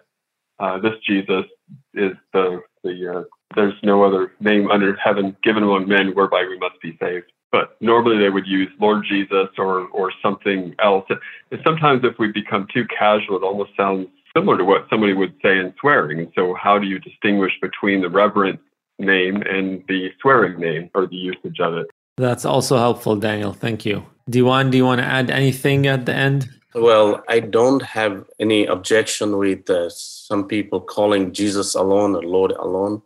uh, 0.59 0.79
this 0.79 0.93
Jesus 1.07 1.45
is 1.93 2.13
the 2.31 2.61
the 2.83 3.19
uh, 3.19 3.23
there's 3.55 3.73
no 3.83 4.03
other 4.03 4.33
name 4.39 4.69
under 4.71 4.95
heaven 4.95 5.35
given 5.43 5.63
among 5.63 5.87
men 5.87 6.15
whereby 6.15 6.45
we 6.47 6.57
must 6.57 6.79
be 6.81 6.97
saved. 7.01 7.31
But 7.51 7.75
normally 7.81 8.17
they 8.17 8.29
would 8.29 8.47
use 8.47 8.69
Lord 8.79 9.03
Jesus 9.07 9.49
or 9.57 9.87
or 9.89 10.11
something 10.21 10.75
else. 10.79 11.05
And 11.51 11.59
sometimes 11.63 12.03
if 12.03 12.17
we 12.19 12.31
become 12.31 12.67
too 12.73 12.85
casual, 12.87 13.37
it 13.37 13.43
almost 13.43 13.71
sounds 13.75 14.07
similar 14.35 14.57
to 14.57 14.65
what 14.65 14.87
somebody 14.89 15.13
would 15.13 15.35
say 15.41 15.57
in 15.57 15.73
swearing. 15.79 16.31
So 16.35 16.53
how 16.53 16.79
do 16.79 16.87
you 16.87 16.99
distinguish 16.99 17.53
between 17.61 18.01
the 18.01 18.09
reverent 18.09 18.59
name 18.99 19.41
and 19.43 19.83
the 19.87 20.11
swearing 20.21 20.59
name 20.59 20.89
or 20.93 21.07
the 21.07 21.15
usage 21.15 21.59
of 21.59 21.75
it? 21.77 21.87
That's 22.17 22.45
also 22.45 22.77
helpful, 22.77 23.15
Daniel. 23.15 23.53
Thank 23.53 23.85
you. 23.85 24.05
Diwan, 24.29 24.71
do 24.71 24.77
you 24.77 24.85
want 24.85 25.01
to 25.01 25.05
add 25.05 25.29
anything 25.29 25.87
at 25.87 26.05
the 26.05 26.13
end? 26.13 26.49
Well, 26.75 27.23
I 27.29 27.39
don't 27.39 27.83
have 27.83 28.25
any 28.39 28.65
objection 28.65 29.37
with 29.37 29.69
uh, 29.69 29.89
some 29.89 30.47
people 30.47 30.81
calling 30.81 31.33
Jesus 31.33 31.75
alone 31.75 32.15
or 32.15 32.23
Lord 32.23 32.51
alone. 32.51 33.01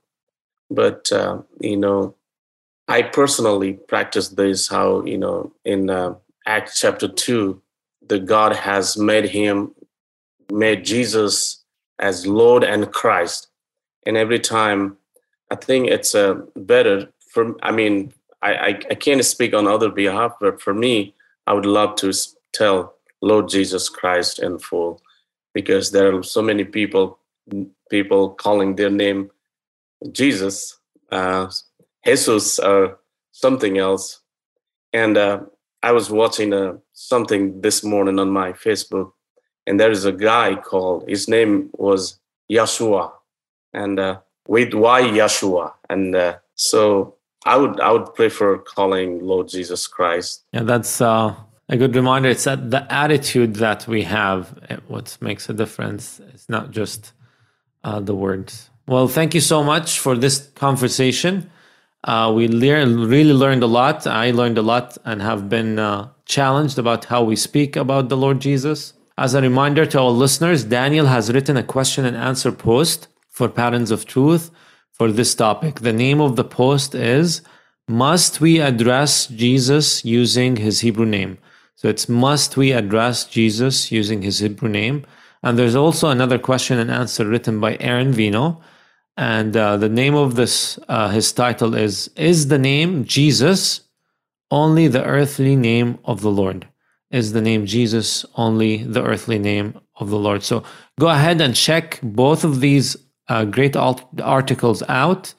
But, 0.70 1.12
uh, 1.12 1.42
you 1.60 1.78
know, 1.78 2.16
I 2.88 3.02
personally 3.02 3.74
practice 3.74 4.30
this 4.30 4.68
how, 4.68 5.04
you 5.04 5.18
know, 5.18 5.52
in 5.66 5.90
uh, 5.90 6.16
Acts 6.46 6.80
chapter 6.80 7.08
2, 7.08 7.62
the 8.08 8.20
God 8.20 8.56
has 8.56 8.98
made 8.98 9.26
him, 9.26 9.74
made 10.52 10.86
Jesus 10.86 11.64
as 12.00 12.26
Lord 12.28 12.64
and 12.64 12.92
Christ. 12.92 13.48
And 14.06 14.18
every 14.18 14.40
time, 14.40 14.98
I 15.52 15.56
think 15.56 15.90
it's 15.90 16.16
uh, 16.16 16.42
better 16.56 17.10
for, 17.32 17.56
I 17.62 17.72
mean, 17.72 18.14
I, 18.42 18.54
I, 18.54 18.68
I 18.68 18.96
can't 18.96 19.24
speak 19.26 19.54
on 19.54 19.68
other 19.68 19.90
behalf, 19.90 20.34
but 20.40 20.62
for 20.62 20.74
me, 20.74 21.14
I 21.46 21.54
would 21.54 21.66
love 21.66 21.96
to 21.98 22.14
tell 22.54 22.96
Lord 23.22 23.50
Jesus 23.50 23.90
Christ 23.90 24.40
in 24.40 24.60
full, 24.60 25.02
because 25.54 25.92
there 25.92 26.16
are 26.16 26.24
so 26.24 26.42
many 26.42 26.64
people 26.64 27.20
people 27.90 28.32
calling 28.32 28.76
their 28.76 28.90
name 28.90 29.32
Jesus, 30.12 30.78
uh, 31.12 31.50
Jesus, 32.06 32.60
or 32.60 33.00
something 33.32 33.78
else. 33.78 34.20
And 34.94 35.18
uh, 35.18 35.42
I 35.82 35.94
was 35.94 36.10
watching 36.10 36.54
uh, 36.54 36.78
something 36.94 37.62
this 37.62 37.84
morning 37.84 38.20
on 38.20 38.30
my 38.30 38.52
Facebook, 38.52 39.14
and 39.68 39.80
there 39.80 39.92
is 39.92 40.06
a 40.06 40.12
guy 40.12 40.56
called 40.56 41.08
his 41.08 41.28
name 41.28 41.70
was 41.74 42.20
Yeshua, 42.50 43.12
and 43.74 44.00
uh, 44.00 44.20
with 44.48 44.74
why 44.74 45.02
Yeshua, 45.04 45.74
and 45.90 46.16
uh, 46.16 46.38
so 46.56 47.16
I 47.46 47.58
would 47.58 47.80
I 47.80 47.92
would 47.92 48.16
prefer 48.16 48.58
calling 48.58 49.26
Lord 49.26 49.50
Jesus 49.50 49.86
Christ. 49.86 50.44
Yeah, 50.54 50.64
that's 50.64 51.02
uh, 51.02 51.36
a 51.70 51.78
good 51.78 51.96
reminder. 51.96 52.30
It's 52.30 52.46
that 52.46 52.72
the 52.72 52.92
attitude 52.92 53.56
that 53.56 53.88
we 53.88 54.04
have 54.04 54.58
eh, 54.70 54.78
what 54.88 55.18
makes 55.22 55.50
a 55.50 55.54
difference. 55.54 56.22
It's 56.34 56.50
not 56.50 56.72
just 56.72 57.12
uh, 57.84 58.00
the 58.00 58.16
words. 58.16 58.70
Well, 58.88 59.10
thank 59.10 59.36
you 59.36 59.42
so 59.42 59.64
much 59.64 60.00
for 60.00 60.18
this 60.18 60.48
conversation. 60.56 61.52
Uh, 62.06 62.32
we 62.34 62.48
really 62.48 63.34
learned 63.34 63.64
a 63.64 63.68
lot. 63.68 64.08
I 64.08 64.32
learned 64.32 64.58
a 64.58 64.62
lot 64.62 64.98
and 65.04 65.22
have 65.22 65.50
been 65.50 65.78
uh, 65.78 66.08
challenged 66.26 66.80
about 66.80 67.06
how 67.06 67.22
we 67.24 67.36
speak 67.36 67.76
about 67.76 68.08
the 68.08 68.16
Lord 68.16 68.40
Jesus. 68.40 68.94
As 69.20 69.34
a 69.34 69.42
reminder 69.42 69.84
to 69.88 70.00
our 70.00 70.12
listeners, 70.12 70.64
Daniel 70.64 71.08
has 71.08 71.34
written 71.34 71.58
a 71.58 71.64
question 71.64 72.06
and 72.06 72.16
answer 72.16 72.52
post 72.52 73.08
for 73.28 73.50
Patterns 73.50 73.90
of 73.90 74.06
Truth 74.06 74.52
for 74.92 75.12
this 75.12 75.34
topic. 75.34 75.80
The 75.80 75.92
name 75.92 76.22
of 76.22 76.36
the 76.36 76.44
post 76.44 76.94
is 76.94 77.42
Must 77.88 78.40
we 78.40 78.62
address 78.62 79.26
Jesus 79.26 80.06
using 80.06 80.58
his 80.58 80.82
Hebrew 80.82 81.08
name? 81.08 81.40
So 81.74 81.88
it's 81.88 82.08
must 82.08 82.58
we 82.58 82.72
address 82.72 83.24
Jesus 83.24 83.92
using 83.92 84.22
his 84.22 84.38
Hebrew 84.38 84.70
name? 84.70 85.04
And 85.42 85.58
there's 85.58 85.76
also 85.76 86.10
another 86.10 86.38
question 86.38 86.78
and 86.78 86.92
answer 86.92 87.26
written 87.26 87.60
by 87.60 87.78
Aaron 87.80 88.12
Vino. 88.12 88.62
And 89.16 89.58
uh, 89.58 89.78
the 89.78 89.90
name 89.90 90.14
of 90.14 90.36
this, 90.36 90.78
uh, 90.90 91.10
his 91.10 91.32
title 91.32 91.74
is 91.74 92.12
Is 92.16 92.50
the 92.50 92.60
name 92.60 93.04
Jesus 93.06 93.82
only 94.52 94.88
the 94.88 95.04
earthly 95.04 95.56
name 95.56 95.98
of 96.06 96.22
the 96.22 96.32
Lord? 96.32 96.68
Is 97.10 97.32
the 97.32 97.42
name 97.42 97.66
Jesus 97.66 98.26
only 98.36 98.84
the 98.84 99.04
earthly 99.04 99.40
name 99.40 99.80
of 99.96 100.10
the 100.10 100.18
Lord? 100.18 100.44
So 100.44 100.64
go 101.00 101.08
ahead 101.08 101.40
and 101.40 101.56
check 101.56 102.00
both 102.04 102.44
of 102.44 102.60
these 102.60 102.98
uh, 103.30 103.46
great 103.46 103.76
articles 103.76 104.84
out, 104.90 105.34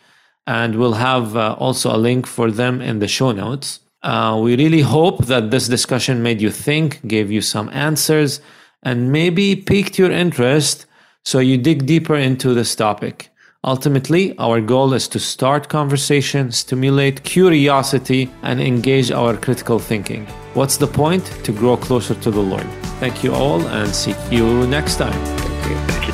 and 0.46 0.76
we'll 0.76 0.94
have 0.94 1.36
uh, 1.36 1.56
also 1.58 1.94
a 1.94 1.98
link 1.98 2.26
for 2.26 2.50
them 2.50 2.80
in 2.80 3.00
the 3.00 3.08
show 3.08 3.32
notes. 3.32 3.80
Uh, 4.02 4.38
we 4.42 4.56
really 4.56 4.80
hope 4.80 5.26
that 5.26 5.50
this 5.50 5.68
discussion 5.68 6.22
made 6.22 6.40
you 6.40 6.50
think, 6.50 7.06
gave 7.06 7.30
you 7.30 7.42
some 7.42 7.68
answers, 7.70 8.40
and 8.82 9.12
maybe 9.12 9.56
piqued 9.56 9.98
your 9.98 10.10
interest 10.10 10.86
so 11.24 11.38
you 11.38 11.58
dig 11.58 11.84
deeper 11.84 12.16
into 12.16 12.54
this 12.54 12.74
topic. 12.74 13.28
Ultimately, 13.64 14.38
our 14.38 14.60
goal 14.60 14.94
is 14.94 15.08
to 15.08 15.18
start 15.18 15.68
conversation, 15.68 16.52
stimulate 16.52 17.24
curiosity, 17.24 18.30
and 18.42 18.60
engage 18.60 19.10
our 19.10 19.36
critical 19.36 19.80
thinking. 19.80 20.26
What's 20.54 20.76
the 20.76 20.86
point? 20.86 21.24
To 21.42 21.50
grow 21.50 21.76
closer 21.76 22.14
to 22.14 22.30
the 22.30 22.40
Lord. 22.40 22.68
Thank 23.00 23.24
you 23.24 23.34
all 23.34 23.60
and 23.66 23.92
see 23.92 24.14
you 24.30 24.64
next 24.68 24.96
time. 24.96 25.12
Thank 25.12 25.70
you. 25.70 25.76
Thank 25.88 26.06
you. 26.06 26.12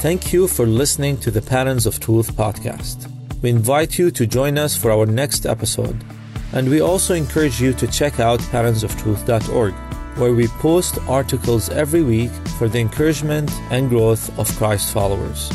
Thank 0.00 0.32
you 0.34 0.48
for 0.48 0.66
listening 0.66 1.16
to 1.20 1.30
the 1.30 1.40
Patterns 1.40 1.86
of 1.86 1.98
Truth 1.98 2.36
podcast. 2.36 3.10
We 3.40 3.48
invite 3.48 3.98
you 3.98 4.10
to 4.10 4.26
join 4.26 4.58
us 4.58 4.76
for 4.76 4.90
our 4.90 5.06
next 5.06 5.46
episode. 5.46 6.04
And 6.52 6.68
we 6.68 6.82
also 6.82 7.14
encourage 7.14 7.58
you 7.58 7.72
to 7.72 7.86
check 7.86 8.20
out 8.20 8.40
patternsoftruth.org, 8.40 9.74
where 10.18 10.32
we 10.32 10.48
post 10.48 10.98
articles 11.08 11.68
every 11.70 12.02
week 12.02 12.30
for 12.58 12.68
the 12.68 12.78
encouragement 12.78 13.50
and 13.70 13.88
growth 13.88 14.36
of 14.38 14.54
Christ 14.56 14.92
followers. 14.92 15.50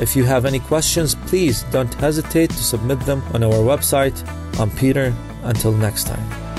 If 0.00 0.14
you 0.16 0.24
have 0.24 0.44
any 0.44 0.60
questions, 0.60 1.14
please 1.26 1.62
don't 1.70 1.92
hesitate 1.94 2.50
to 2.50 2.64
submit 2.64 3.00
them 3.00 3.22
on 3.34 3.42
our 3.42 3.62
website. 3.62 4.16
I'm 4.58 4.70
Peter. 4.70 5.14
Until 5.44 5.72
next 5.72 6.06
time. 6.06 6.51